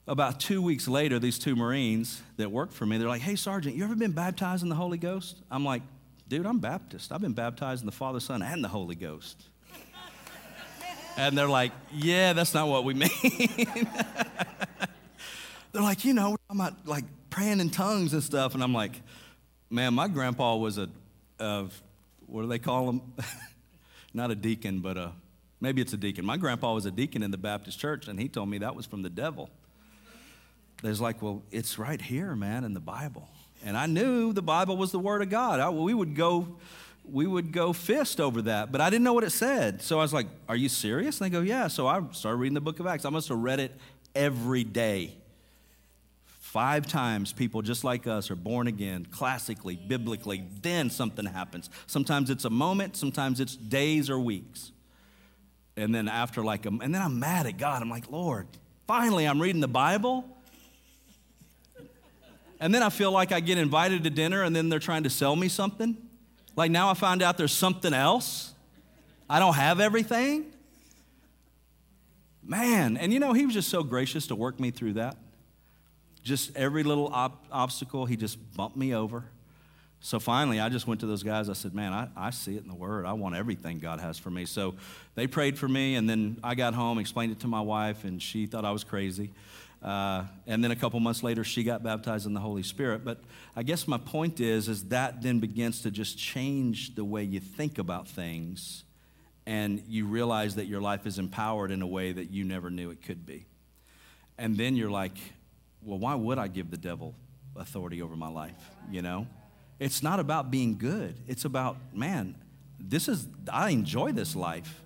[0.08, 3.76] About two weeks later, these two Marines that worked for me, they're like, hey, Sergeant,
[3.76, 5.38] you ever been baptized in the Holy Ghost?
[5.52, 5.82] I'm like,
[6.28, 7.12] dude, I'm Baptist.
[7.12, 9.44] I've been baptized in the Father, Son, and the Holy Ghost.
[11.18, 13.10] and they're like, yeah, that's not what we mean.
[15.72, 18.54] they're like, you know, I'm not like praying in tongues and stuff.
[18.54, 19.02] And I'm like,
[19.70, 20.89] man, my grandpa was a,
[21.39, 21.68] a
[22.26, 23.02] what do they call him?
[24.13, 25.12] not a deacon, but a,
[25.62, 26.26] maybe it's a deacon.
[26.26, 28.86] My grandpa was a deacon in the Baptist church, and he told me that was
[28.86, 29.50] from the devil.
[30.82, 33.27] There's like, well, it's right here, man, in the Bible.
[33.65, 35.60] And I knew the Bible was the Word of God.
[35.60, 36.56] I, we would go,
[37.04, 39.82] we would go fist over that, but I didn't know what it said.
[39.82, 42.54] So I was like, "Are you serious?" And they go, "Yeah." So I started reading
[42.54, 43.04] the Book of Acts.
[43.04, 43.75] I must have read it
[44.15, 45.15] every day.
[46.50, 50.43] Five times, people just like us are born again, classically, biblically.
[50.63, 51.69] Then something happens.
[51.85, 52.97] Sometimes it's a moment.
[52.97, 54.71] Sometimes it's days or weeks.
[55.77, 57.83] And then after like, a, and then I'm mad at God.
[57.83, 58.47] I'm like, Lord,
[58.87, 60.25] finally, I'm reading the Bible
[62.60, 65.10] and then I feel like I get invited to dinner and then they're trying to
[65.12, 65.95] sell me something.
[66.56, 68.56] Like now I find out there's something else.
[69.29, 70.47] I don't have everything.
[72.43, 75.15] Man, and you know, he was just so gracious to work me through that.
[76.30, 79.23] Just every little op- obstacle, he just bumped me over.
[80.00, 81.50] So finally, I just went to those guys.
[81.50, 83.08] I said, Man, I, I see it in the Word.
[83.08, 84.46] I want everything God has for me.
[84.46, 84.75] So
[85.15, 88.21] they prayed for me, and then I got home, explained it to my wife, and
[88.21, 89.32] she thought I was crazy.
[89.82, 93.04] Uh, and then a couple months later, she got baptized in the Holy Spirit.
[93.04, 93.21] But
[93.56, 97.40] I guess my point is, is that then begins to just change the way you
[97.40, 98.84] think about things,
[99.48, 102.92] and you realize that your life is empowered in a way that you never knew
[102.92, 103.48] it could be.
[104.38, 105.17] And then you're like,
[105.82, 107.15] well, why would I give the devil
[107.56, 108.69] authority over my life?
[108.92, 109.27] You know,
[109.80, 111.15] it's not about being good.
[111.27, 112.36] It's about, man,
[112.80, 114.82] this is I enjoy this life.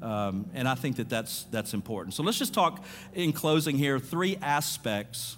[0.00, 2.14] Um, and I think that that's, that's important.
[2.14, 5.36] So let's just talk in closing here three aspects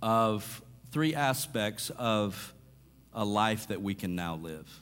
[0.00, 2.54] of three aspects of
[3.12, 4.81] a life that we can now live.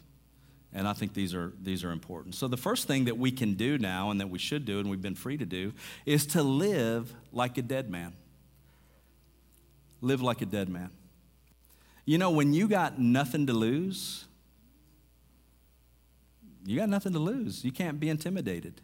[0.72, 2.36] And I think these are, these are important.
[2.36, 4.88] So, the first thing that we can do now and that we should do and
[4.88, 5.72] we've been free to do
[6.06, 8.12] is to live like a dead man.
[10.00, 10.90] Live like a dead man.
[12.04, 14.26] You know, when you got nothing to lose,
[16.64, 17.64] you got nothing to lose.
[17.64, 18.80] You can't be intimidated.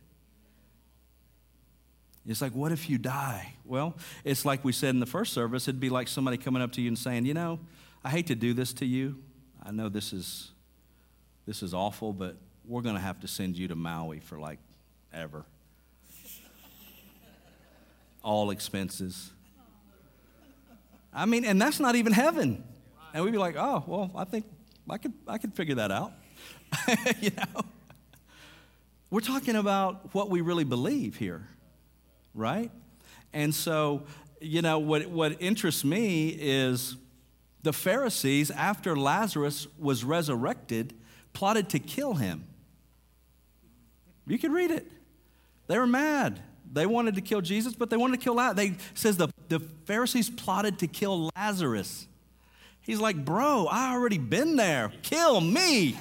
[2.26, 3.54] It's like, what if you die?
[3.64, 6.72] Well, it's like we said in the first service, it'd be like somebody coming up
[6.72, 7.60] to you and saying, You know,
[8.02, 9.16] I hate to do this to you.
[9.62, 10.50] I know this is,
[11.46, 14.58] this is awful, but we're going to have to send you to Maui for like
[15.12, 15.44] ever.
[18.22, 19.30] All expenses.
[21.14, 22.64] I mean, and that's not even heaven.
[23.14, 24.44] And we'd be like, oh, well, I think
[24.90, 26.12] I could, I could figure that out.
[27.20, 27.62] you know?
[29.10, 31.46] We're talking about what we really believe here,
[32.34, 32.70] right?
[33.32, 34.02] And so,
[34.40, 36.96] you know, what, what interests me is
[37.62, 40.92] the Pharisees, after Lazarus was resurrected,
[41.36, 42.46] plotted to kill him.
[44.26, 44.90] You can read it.
[45.66, 46.40] They were mad.
[46.72, 48.56] They wanted to kill Jesus, but they wanted to kill Lazarus.
[48.56, 52.06] They says the, the Pharisees plotted to kill Lazarus.
[52.80, 54.90] He's like, bro, I already been there.
[55.02, 55.98] Kill me.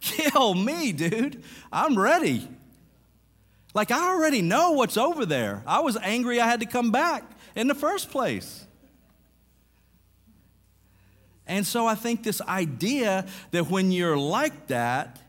[0.00, 1.44] Kill me, dude.
[1.72, 2.48] I'm ready.
[3.74, 5.62] Like, I already know what's over there.
[5.68, 7.22] I was angry I had to come back
[7.54, 8.66] in the first place.
[11.46, 15.20] And so I think this idea that when you're like that,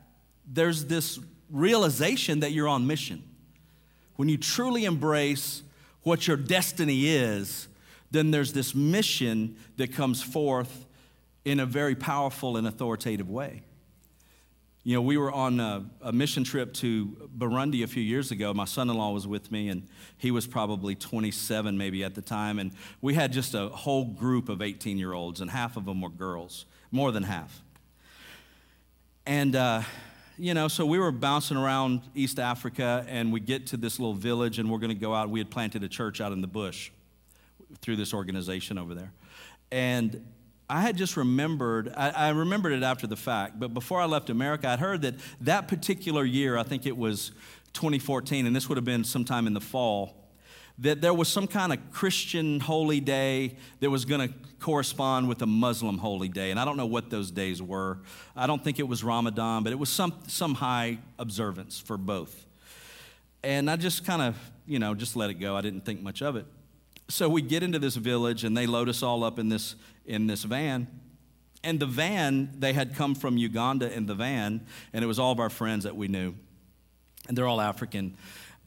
[0.46, 3.24] there's this realization that you're on mission.
[4.16, 5.64] When you truly embrace
[6.04, 7.68] what your destiny is,
[8.12, 10.86] then there's this mission that comes forth
[11.46, 13.64] in a very powerful and authoritative way.
[14.86, 18.54] You know, we were on a, a, mission trip to Burundi a few years ago.
[18.54, 22.22] My son in law was with me, and he was probably 27 maybe at the
[22.22, 22.60] time.
[22.60, 26.02] And we had just a whole group of 18 year olds, and half of them
[26.02, 27.64] were girls, more than half.
[29.26, 29.84] And, uh,
[30.38, 34.16] you know, so we were bouncing around East Africa, and we get to this little
[34.16, 35.30] village, and we're going to go out.
[35.30, 36.92] We had planted a church out in the bush
[37.80, 39.14] through this organization over there.
[39.72, 40.26] And
[40.74, 44.32] I had just remembered, I, I, remembered it after the fact, but before I left
[44.32, 47.32] America, I'd heard that that particular year, I think it was
[47.74, 50.16] 2014, and this would have been sometime in the fall,
[50.80, 55.44] that there was some kind of Christian holy day that was going to correspond with
[55.44, 56.50] a Muslim holy day.
[56.50, 58.00] And I don't know what those days were.
[58.36, 62.48] I don't think it was Ramadan, but it was some, some high observance for both.
[63.44, 65.56] And I just kind of, you know, just let it go.
[65.56, 66.48] I didn't think much of it.
[67.14, 70.26] So we get into this village and they load us all up in this, in
[70.26, 70.88] this van.
[71.64, 75.32] And the van, they had come from Uganda in the van, and it was all
[75.32, 76.34] of our friends that we knew.
[77.28, 78.18] And they're all African.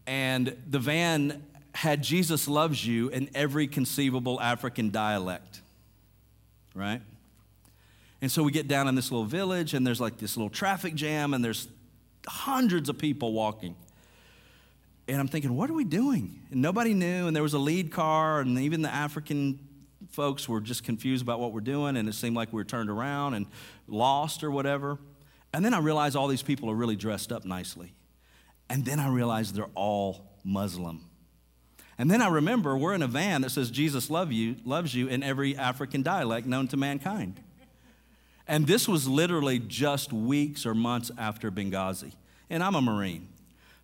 [0.07, 1.43] And the van
[1.75, 5.61] had Jesus loves you in every conceivable African dialect,
[6.73, 7.03] right?
[8.23, 10.95] And so we get down in this little village, and there's like this little traffic
[10.95, 11.67] jam, and there's
[12.29, 13.75] hundreds of people walking.
[15.09, 16.43] And I'm thinking, what are we doing?
[16.51, 19.61] And nobody knew, and there was a lead car, and even the African
[20.11, 22.91] folks were just confused about what we're doing, and it seemed like we were turned
[22.91, 23.47] around and
[23.87, 24.99] lost or whatever.
[25.53, 27.95] And then I realized all these people are really dressed up nicely.
[28.69, 31.09] And then I realized they're all Muslim.
[31.99, 35.09] And then I remember we're in a van that says Jesus love you, loves you
[35.09, 37.41] in every African dialect known to mankind.
[38.47, 42.13] And this was literally just weeks or months after Benghazi.
[42.51, 43.29] And I'm a Marine.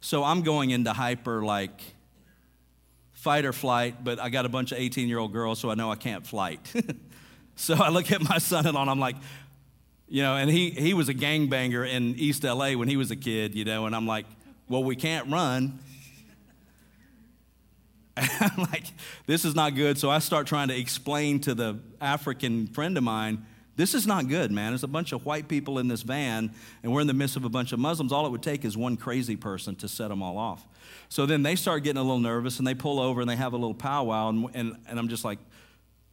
[0.05, 1.81] So I'm going into hyper like
[3.13, 5.77] fight or flight, but I got a bunch of 18 year old girls, so I
[5.77, 6.61] know I can't flight.
[7.55, 9.15] so I look at my son in law and I'm like,
[10.09, 13.17] you know, and he, he was a gangbanger in East LA when he was a
[13.17, 14.27] kid, you know, and I'm like,
[14.69, 15.79] well, we can't run.
[18.17, 18.87] I'm like,
[19.27, 19.99] this is not good.
[19.99, 23.47] So I start trying to explain to the African friend of mine,
[23.83, 24.71] this is not good, man.
[24.71, 26.53] There's a bunch of white people in this van,
[26.85, 28.13] and we're in the midst of a bunch of Muslims.
[28.13, 30.65] All it would take is one crazy person to set them all off.
[31.09, 33.55] So then they start getting a little nervous, and they pull over and they have
[33.55, 35.41] a little powwow, and, and, and I'm just like,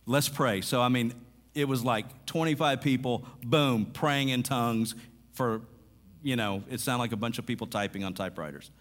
[0.07, 0.61] let's pray.
[0.61, 1.13] So, I mean,
[1.53, 4.95] it was like 25 people, boom, praying in tongues
[5.33, 5.61] for,
[6.23, 8.71] you know, it sounded like a bunch of people typing on typewriters.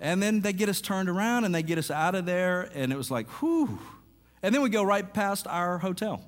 [0.00, 2.92] And then they get us turned around and they get us out of there, and
[2.92, 3.78] it was like, whew.
[4.42, 6.24] And then we go right past our hotel.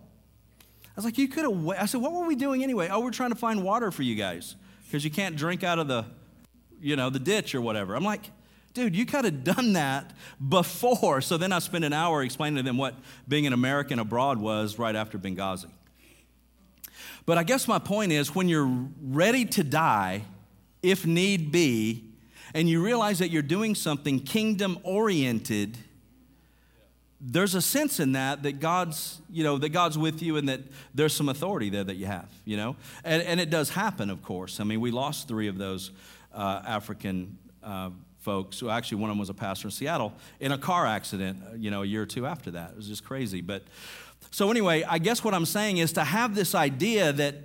[0.94, 1.68] I was like, you could have.
[1.68, 2.88] I said, what were we doing anyway?
[2.90, 5.88] Oh, we're trying to find water for you guys because you can't drink out of
[5.88, 6.04] the,
[6.80, 7.94] you know, the ditch or whatever.
[7.94, 8.30] I'm like,
[8.74, 10.12] dude, you could have done that
[10.46, 11.22] before.
[11.22, 12.94] So then I spent an hour explaining to them what
[13.26, 15.70] being an American abroad was right after Benghazi.
[17.24, 18.70] But I guess my point is when you're
[19.00, 20.24] ready to die,
[20.82, 22.04] if need be,
[22.54, 25.78] and you realize that you're doing something kingdom oriented,
[27.24, 30.60] there's a sense in that that God's, you know, that God's with you and that
[30.92, 32.74] there's some authority there that you have, you know?
[33.04, 34.58] And, and it does happen, of course.
[34.58, 35.92] I mean, we lost three of those
[36.34, 38.58] uh, African uh, folks.
[38.58, 41.54] Who actually, one of them was a pastor in Seattle in a car accident, uh,
[41.54, 42.70] you know, a year or two after that.
[42.70, 43.40] It was just crazy.
[43.40, 43.62] But
[44.32, 47.36] so, anyway, I guess what I'm saying is to have this idea that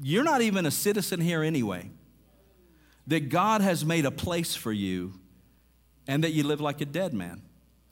[0.00, 1.90] you're not even a citizen here anyway,
[3.08, 5.14] that God has made a place for you,
[6.06, 7.42] and that you live like a dead man.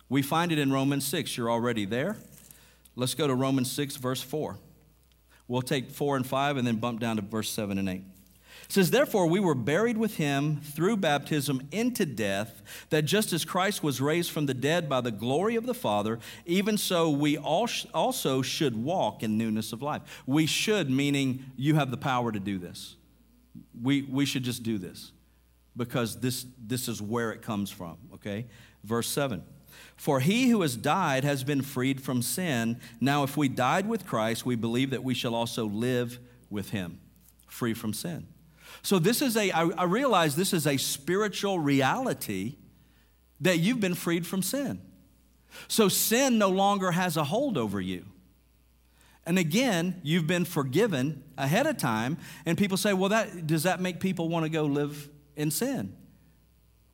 [0.09, 1.36] We find it in Romans 6.
[1.36, 2.16] You're already there.
[2.96, 4.59] Let's go to Romans 6, verse 4.
[5.46, 8.02] We'll take 4 and 5 and then bump down to verse 7 and 8.
[8.64, 13.44] It says, Therefore, we were buried with him through baptism into death, that just as
[13.44, 17.38] Christ was raised from the dead by the glory of the Father, even so we
[17.38, 20.02] also should walk in newness of life.
[20.26, 22.96] We should, meaning you have the power to do this.
[23.80, 25.12] We, we should just do this
[25.76, 28.46] because this, this is where it comes from, okay?
[28.84, 29.42] Verse 7.
[29.99, 32.80] For he who has died has been freed from sin.
[33.01, 37.01] Now, if we died with Christ, we believe that we shall also live with him,
[37.49, 38.28] free from sin.
[38.82, 42.55] So, this is a, I, I realize this is a spiritual reality
[43.40, 44.80] that you've been freed from sin.
[45.66, 48.05] So, sin no longer has a hold over you.
[49.26, 53.80] And again, you've been forgiven ahead of time, and people say, well, that, does that
[53.80, 55.96] make people want to go live in sin?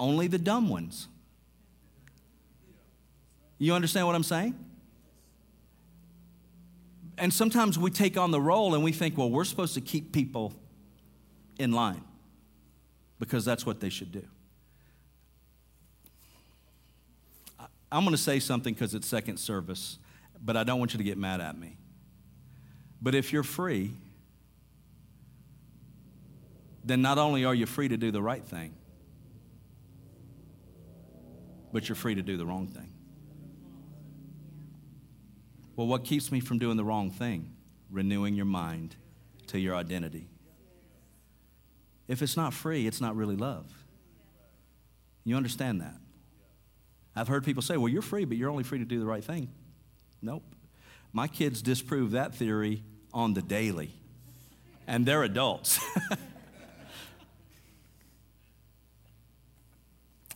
[0.01, 1.07] Only the dumb ones.
[3.59, 4.55] You understand what I'm saying?
[7.17, 10.13] And sometimes we take on the role and we think, well, we're supposed to keep
[10.13, 10.53] people
[11.59, 12.03] in line
[13.19, 14.25] because that's what they should do.
[17.93, 19.99] I'm going to say something because it's second service,
[20.45, 21.77] but I don't want you to get mad at me.
[23.01, 23.93] But if you're free,
[26.85, 28.75] then not only are you free to do the right thing,
[31.73, 32.94] but you're free to do the wrong thing.
[35.77, 37.53] Well, what keeps me from doing the wrong thing?
[37.91, 38.97] Renewing your mind
[39.49, 40.29] to your identity.
[42.07, 43.67] If it's not free, it's not really love.
[45.25, 45.95] You understand that?
[47.17, 49.25] I've heard people say, well, you're free, but you're only free to do the right
[49.25, 49.49] thing.
[50.21, 50.43] Nope.
[51.13, 53.91] My kids disprove that theory on the daily,
[54.87, 55.79] and they're adults.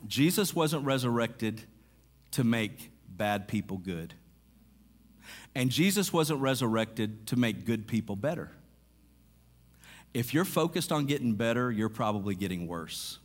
[0.07, 1.63] Jesus wasn't resurrected
[2.33, 4.15] to make bad people good.
[5.55, 8.51] And Jesus wasn't resurrected to make good people better.
[10.15, 13.19] If you're focused on getting better, you're probably getting worse.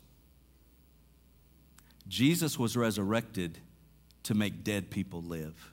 [2.08, 3.58] Jesus was resurrected
[4.24, 5.72] to make dead people live.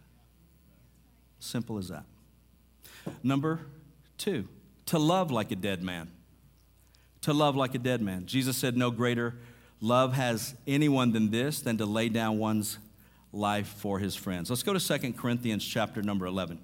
[1.40, 2.04] Simple as that.
[3.22, 3.60] Number
[4.18, 4.46] two,
[4.86, 6.10] to love like a dead man.
[7.22, 8.26] To love like a dead man.
[8.26, 9.34] Jesus said, No greater
[9.80, 12.78] love has anyone than this, than to lay down one's
[13.32, 14.50] life for his friends.
[14.50, 16.58] Let's go to 2 Corinthians chapter number 11.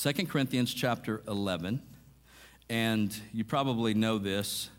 [0.00, 1.82] 2 Corinthians chapter 11,
[2.70, 4.70] and you probably know this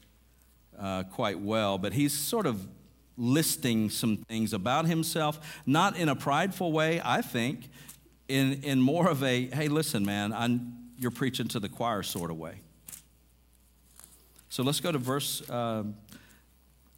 [0.80, 2.66] uh, quite well, but he's sort of
[3.18, 7.70] listing some things about himself, not in a prideful way, I think,
[8.30, 12.32] in, in more of a, hey, listen, man, I'm, you're preaching to the choir sort
[12.32, 12.62] of way.
[14.48, 15.84] So let's go to verse uh,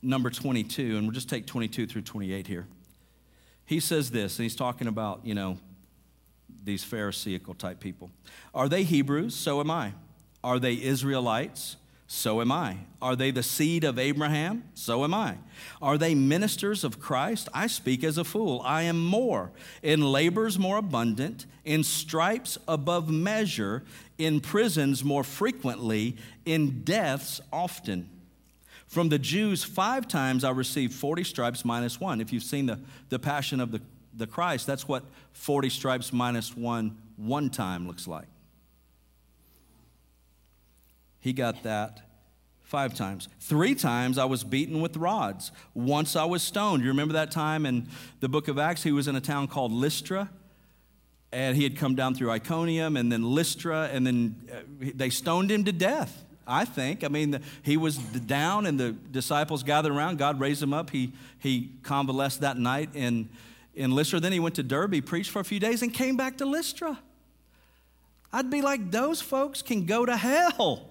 [0.03, 2.67] number 22, and we'll just take 22 through 28 here
[3.71, 5.57] he says this, and he's talking about, you know,
[6.65, 8.11] these Pharisaical type people.
[8.53, 9.33] Are they Hebrews?
[9.33, 9.93] So am I.
[10.43, 11.77] Are they Israelites?
[12.05, 12.79] So am I.
[13.01, 14.65] Are they the seed of Abraham?
[14.73, 15.37] So am I.
[15.81, 17.47] Are they ministers of Christ?
[17.53, 18.61] I speak as a fool.
[18.65, 19.51] I am more.
[19.81, 23.85] In labors more abundant, in stripes above measure,
[24.17, 28.09] in prisons more frequently, in deaths often.
[28.91, 32.19] From the Jews, five times I received 40 stripes minus one.
[32.19, 32.77] If you've seen the,
[33.07, 33.79] the passion of the,
[34.13, 38.27] the Christ, that's what 40 stripes minus one, one time looks like.
[41.21, 42.01] He got that
[42.63, 43.29] five times.
[43.39, 45.53] Three times I was beaten with rods.
[45.73, 46.83] Once I was stoned.
[46.83, 47.87] You remember that time in
[48.19, 48.83] the book of Acts?
[48.83, 50.29] He was in a town called Lystra.
[51.31, 55.49] And he had come down through Iconium and then Lystra, and then uh, they stoned
[55.49, 57.03] him to death I think.
[57.03, 60.17] I mean, he was down and the disciples gathered around.
[60.17, 60.89] God raised him up.
[60.89, 63.29] He, he convalesced that night in,
[63.75, 64.19] in Lystra.
[64.19, 66.99] Then he went to Derbe, preached for a few days, and came back to Lystra.
[68.33, 70.89] I'd be like, those folks can go to hell.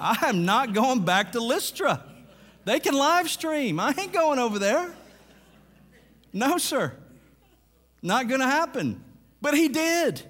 [0.00, 2.02] I am not going back to Lystra.
[2.64, 3.78] They can live stream.
[3.80, 4.94] I ain't going over there.
[6.32, 6.92] No, sir.
[8.02, 9.02] Not going to happen.
[9.40, 10.22] But he did.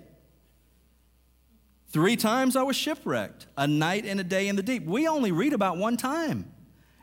[1.96, 4.84] Three times I was shipwrecked, a night and a day in the deep.
[4.84, 6.44] We only read about one time,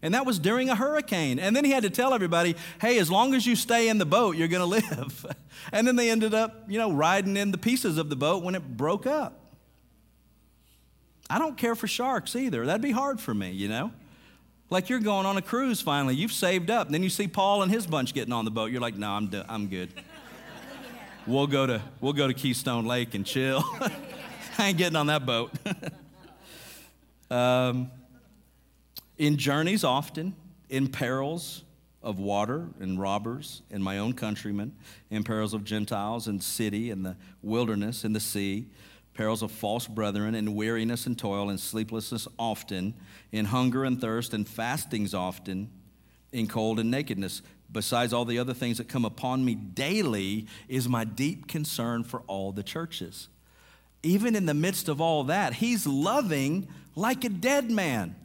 [0.04, 1.39] and that was during a hurricane.
[1.39, 4.06] And then he had to tell everybody, hey, as long as you stay in the
[4.06, 5.26] boat, you're going to live.
[5.72, 8.54] and then they ended up, you know, riding in the pieces of the boat when
[8.54, 9.56] it broke up.
[11.28, 12.64] I don't care for sharks either.
[12.64, 13.91] That'd be hard for me, you know?
[14.70, 17.64] Like you're going on a cruise finally, you've saved up, and then you see Paul
[17.64, 18.70] and his bunch getting on the boat.
[18.70, 19.89] You're like, no, I'm, I'm good.
[21.26, 23.64] We'll go to, we'll go to Keystone Lake and chill.
[24.58, 25.51] I ain't getting on that boat.
[27.32, 27.89] um,
[29.18, 30.36] in journeys, often,
[30.70, 31.64] in perils
[32.01, 34.76] of water and robbers and my own countrymen,
[35.10, 38.68] in perils of Gentiles and city and the wilderness and the sea,
[39.14, 42.93] perils of false brethren, in weariness and toil, and sleeplessness often,
[43.32, 45.70] in hunger and thirst, and fastings often,
[46.32, 47.41] in cold and nakedness.
[47.72, 52.22] Besides all the other things that come upon me daily, is my deep concern for
[52.28, 53.30] all the churches.
[54.04, 58.16] Even in the midst of all that, he's loving like a dead man.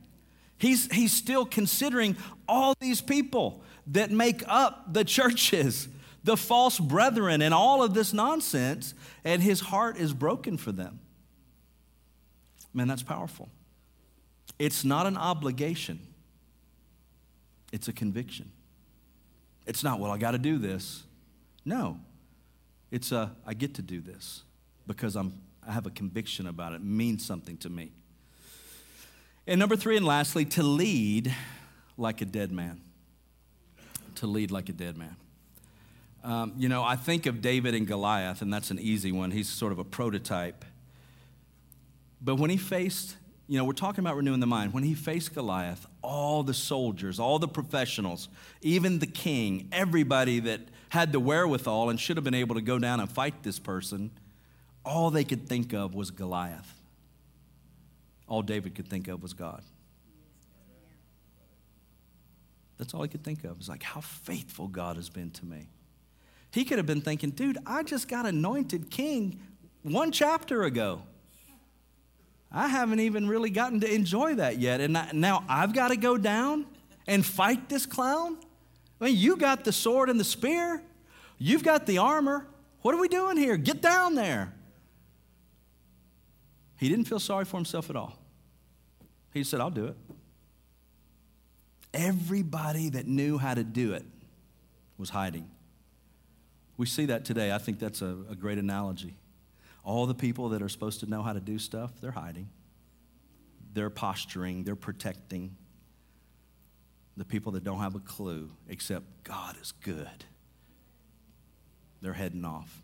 [0.59, 2.17] He's, he's still considering
[2.49, 5.89] all these people that make up the churches
[6.29, 8.93] the false brethren and all of this nonsense,
[9.25, 11.01] and his heart is broken for them.
[12.75, 13.49] Man, that's powerful.
[14.59, 16.01] It's not an obligation,
[17.73, 18.51] it's a conviction.
[19.67, 21.03] It's not, well, I got to do this.
[21.65, 21.99] No,
[22.91, 24.43] it's a, I get to do this
[24.87, 25.35] because I'm,
[25.69, 26.77] I have a conviction about it.
[26.77, 27.93] it means something to me.
[29.47, 31.35] And number three, and lastly, to lead
[31.99, 32.81] like a dead man.
[34.17, 35.17] To lead like a dead man.
[36.25, 39.31] Um, you know, I think of David and Goliath, and that's an easy one.
[39.31, 40.65] He's sort of a prototype.
[42.21, 43.17] But when he faced,
[43.47, 44.73] you know, we're talking about renewing the mind.
[44.73, 48.29] When he faced Goliath, all the soldiers, all the professionals,
[48.63, 52.79] even the king, everybody that had the wherewithal and should have been able to go
[52.79, 54.11] down and fight this person,
[54.85, 56.73] all they could think of was Goliath.
[58.27, 59.63] All David could think of was God.
[62.79, 63.59] That's all he could think of.
[63.59, 65.69] It's like, how faithful God has been to me.
[66.53, 69.41] He could have been thinking, dude, I just got anointed king
[69.83, 71.03] one chapter ago.
[72.51, 74.81] I haven't even really gotten to enjoy that yet.
[74.81, 76.67] And now I've got to go down
[77.09, 78.37] and fight this clown?
[79.01, 80.83] I mean, you got the sword and the spear,
[81.39, 82.47] you've got the armor.
[82.83, 83.57] What are we doing here?
[83.57, 84.53] Get down there.
[86.79, 88.17] He didn't feel sorry for himself at all.
[89.35, 89.97] He said, I'll do it.
[91.93, 94.05] Everybody that knew how to do it
[94.97, 95.51] was hiding.
[96.77, 97.53] We see that today.
[97.53, 99.17] I think that's a, a great analogy.
[99.85, 102.49] All the people that are supposed to know how to do stuff, they're hiding.
[103.73, 105.57] They're posturing, they're protecting.
[107.17, 110.25] The people that don't have a clue, except God is good,
[112.01, 112.83] they're heading off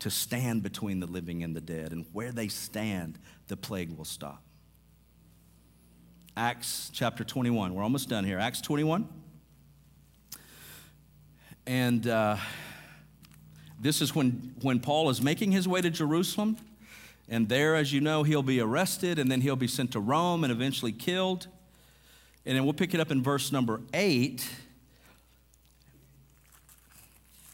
[0.00, 1.92] to stand between the living and the dead.
[1.92, 3.18] And where they stand,
[3.48, 4.42] the plague will stop.
[6.36, 7.74] Acts chapter 21.
[7.74, 8.38] We're almost done here.
[8.38, 9.08] Acts 21.
[11.66, 12.06] And.
[12.06, 12.36] Uh,
[13.80, 16.56] this is when, when Paul is making his way to Jerusalem.
[17.28, 20.44] And there, as you know, he'll be arrested and then he'll be sent to Rome
[20.44, 21.46] and eventually killed.
[22.44, 24.48] And then we'll pick it up in verse number eight.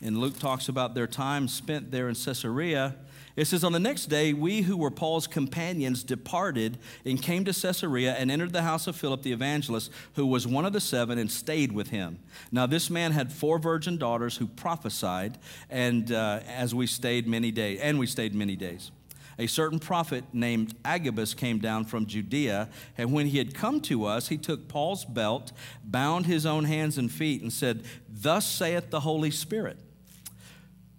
[0.05, 2.95] And Luke talks about their time spent there in Caesarea.
[3.37, 6.77] It says, On the next day, we who were Paul's companions departed
[7.07, 10.67] and came to Caesarea and entered the house of Philip the evangelist, who was one
[10.67, 12.19] of the seven, and stayed with him.
[12.53, 15.39] Now, this man had four virgin daughters who prophesied,
[15.71, 18.91] and uh, as we stayed many days, and we stayed many days.
[19.39, 24.05] A certain prophet named Agabus came down from Judea, and when he had come to
[24.05, 25.51] us, he took Paul's belt,
[25.83, 29.79] bound his own hands and feet, and said, Thus saith the Holy Spirit.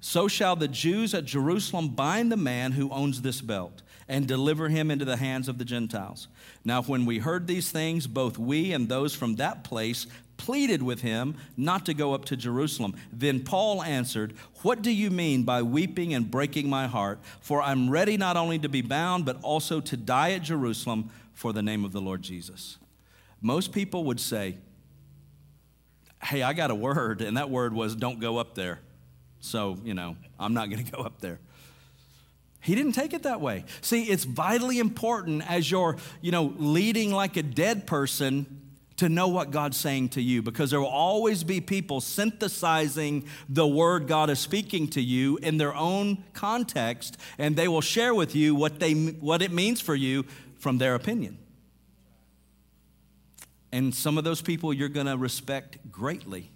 [0.08, 4.70] So shall the Jews at Jerusalem bind the man who owns this belt and deliver
[4.70, 6.28] him into the hands of the Gentiles.
[6.64, 10.06] Now, when we heard these things, both we and those from that place
[10.38, 12.96] pleaded with him not to go up to Jerusalem.
[13.12, 17.18] Then Paul answered, What do you mean by weeping and breaking my heart?
[17.40, 21.52] For I'm ready not only to be bound, but also to die at Jerusalem for
[21.52, 22.78] the name of the Lord Jesus.
[23.42, 24.58] Most people would say,
[26.22, 28.82] Hey, I got a word, and that word was, Don't go up there.
[29.46, 31.40] So, you know, I'm not going to go up there.
[32.60, 33.64] He didn't take it that way.
[33.82, 38.48] See, it's vitally important as you're, you know, leading like a dead person
[38.98, 43.68] to know what God's saying to you because there will always be people synthesizing the
[43.68, 48.36] word God is speaking to you in their own context and they will share with
[48.36, 50.26] you what they what it means for you
[50.58, 51.38] from their opinion.
[53.72, 56.50] And some of those people you're going to respect greatly.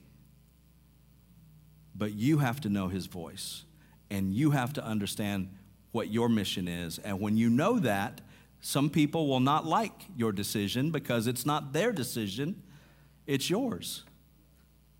[1.99, 3.65] But you have to know his voice
[4.09, 5.49] and you have to understand
[5.91, 6.97] what your mission is.
[6.97, 8.21] And when you know that,
[8.61, 12.63] some people will not like your decision because it's not their decision,
[13.27, 14.03] it's yours.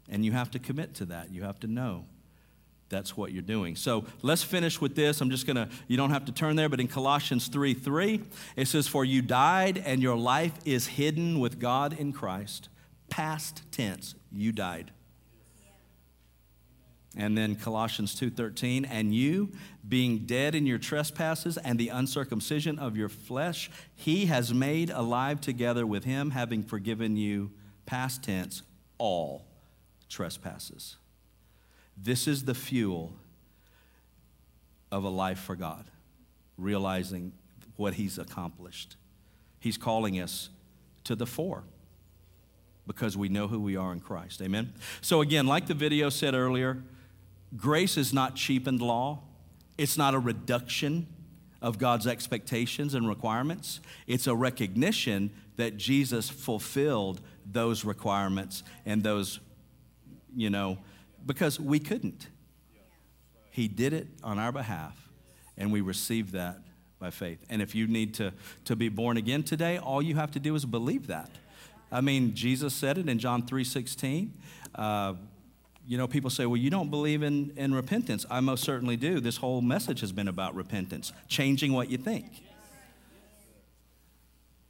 [0.10, 1.32] And you have to commit to that.
[1.32, 2.06] You have to know
[2.90, 3.76] that's what you're doing.
[3.76, 5.22] So let's finish with this.
[5.22, 8.24] I'm just going to, you don't have to turn there, but in Colossians 3 3,
[8.56, 12.68] it says, For you died, and your life is hidden with God in Christ.
[13.10, 14.92] Past tense, you died.
[17.18, 19.52] And then Colossians 2:13, and you
[19.88, 25.42] being dead in your trespasses and the uncircumcision of your flesh, he has made alive
[25.42, 27.52] together with him having forgiven you
[27.86, 28.62] past tense
[29.00, 29.48] all
[30.08, 30.98] trespasses.
[31.98, 33.14] This is the fuel
[34.92, 35.86] of a life for God,
[36.58, 37.34] realizing
[37.76, 38.96] what he's accomplished.
[39.60, 40.50] He's calling us
[41.06, 41.64] to the fore
[42.86, 44.42] because we know who we are in Christ.
[44.42, 44.74] Amen.
[45.02, 46.84] So again, like the video said earlier,
[47.58, 49.20] Grace is not cheapened law,
[49.78, 51.08] it's not a reduction
[51.62, 53.80] of God's expectations and requirements.
[54.08, 59.40] It's a recognition that Jesus fulfilled those requirements and those,
[60.36, 60.78] you know,
[61.26, 62.28] because we couldn't.
[63.52, 65.10] He did it on our behalf,
[65.58, 66.60] and we received that
[67.00, 67.44] by faith.
[67.50, 68.32] And if you need to,
[68.66, 71.30] to be born again today, all you have to do is believe that.
[71.92, 74.34] I mean, Jesus said it in John 3 16.
[74.76, 75.14] Uh,
[75.90, 78.24] you know, people say, well, you don't believe in, in repentance.
[78.30, 79.20] I most certainly do.
[79.20, 82.28] This whole message has been about repentance, changing what you think.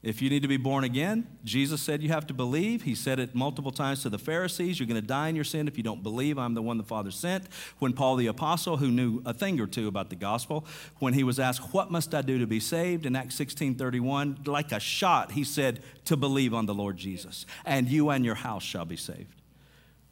[0.01, 2.83] If you need to be born again, Jesus said you have to believe.
[2.83, 4.79] He said it multiple times to the Pharisees.
[4.79, 6.85] You're going to die in your sin if you don't believe I'm the one the
[6.85, 7.43] Father sent.
[7.79, 10.65] When Paul the Apostle, who knew a thing or two about the gospel,
[10.99, 13.05] when he was asked, What must I do to be saved?
[13.05, 17.45] in Acts 16 31, like a shot, he said, To believe on the Lord Jesus,
[17.65, 19.38] and you and your house shall be saved.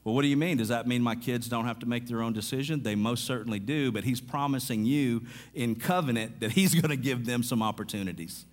[0.08, 0.56] Well, what do you mean?
[0.56, 2.82] Does that mean my kids don't have to make their own decision?
[2.82, 7.26] They most certainly do, but He's promising you in covenant that He's going to give
[7.26, 8.46] them some opportunities.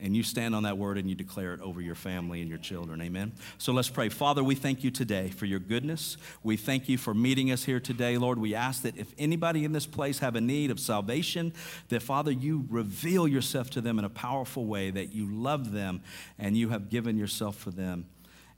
[0.00, 2.56] And you stand on that word and you declare it over your family and your
[2.56, 3.02] children.
[3.02, 3.32] Amen.
[3.58, 4.08] So let's pray.
[4.08, 6.16] Father, we thank you today for your goodness.
[6.42, 8.38] We thank you for meeting us here today, Lord.
[8.38, 11.52] We ask that if anybody in this place have a need of salvation,
[11.90, 16.00] that Father, you reveal yourself to them in a powerful way, that you love them
[16.38, 18.06] and you have given yourself for them.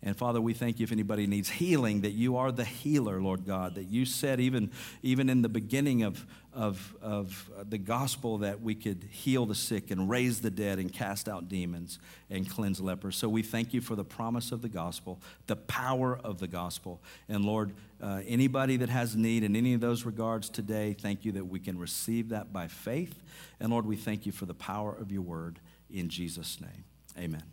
[0.05, 3.47] And Father, we thank you if anybody needs healing, that you are the healer, Lord
[3.47, 4.73] God, that you said even,
[5.05, 9.93] even in the beginning of, of, of the gospel that we could heal the sick
[9.93, 12.01] and raise the dead and cast out demons
[12.31, 13.17] and cleanse lepers.
[13.17, 17.01] So we thank you for the promise of the gospel, the power of the gospel.
[17.29, 17.73] And Lord,
[18.03, 21.61] uh, anybody that has need in any of those regards today, thank you that we
[21.61, 23.23] can receive that by faith.
[23.61, 26.85] And Lord, we thank you for the power of your word in Jesus' name.
[27.17, 27.52] Amen.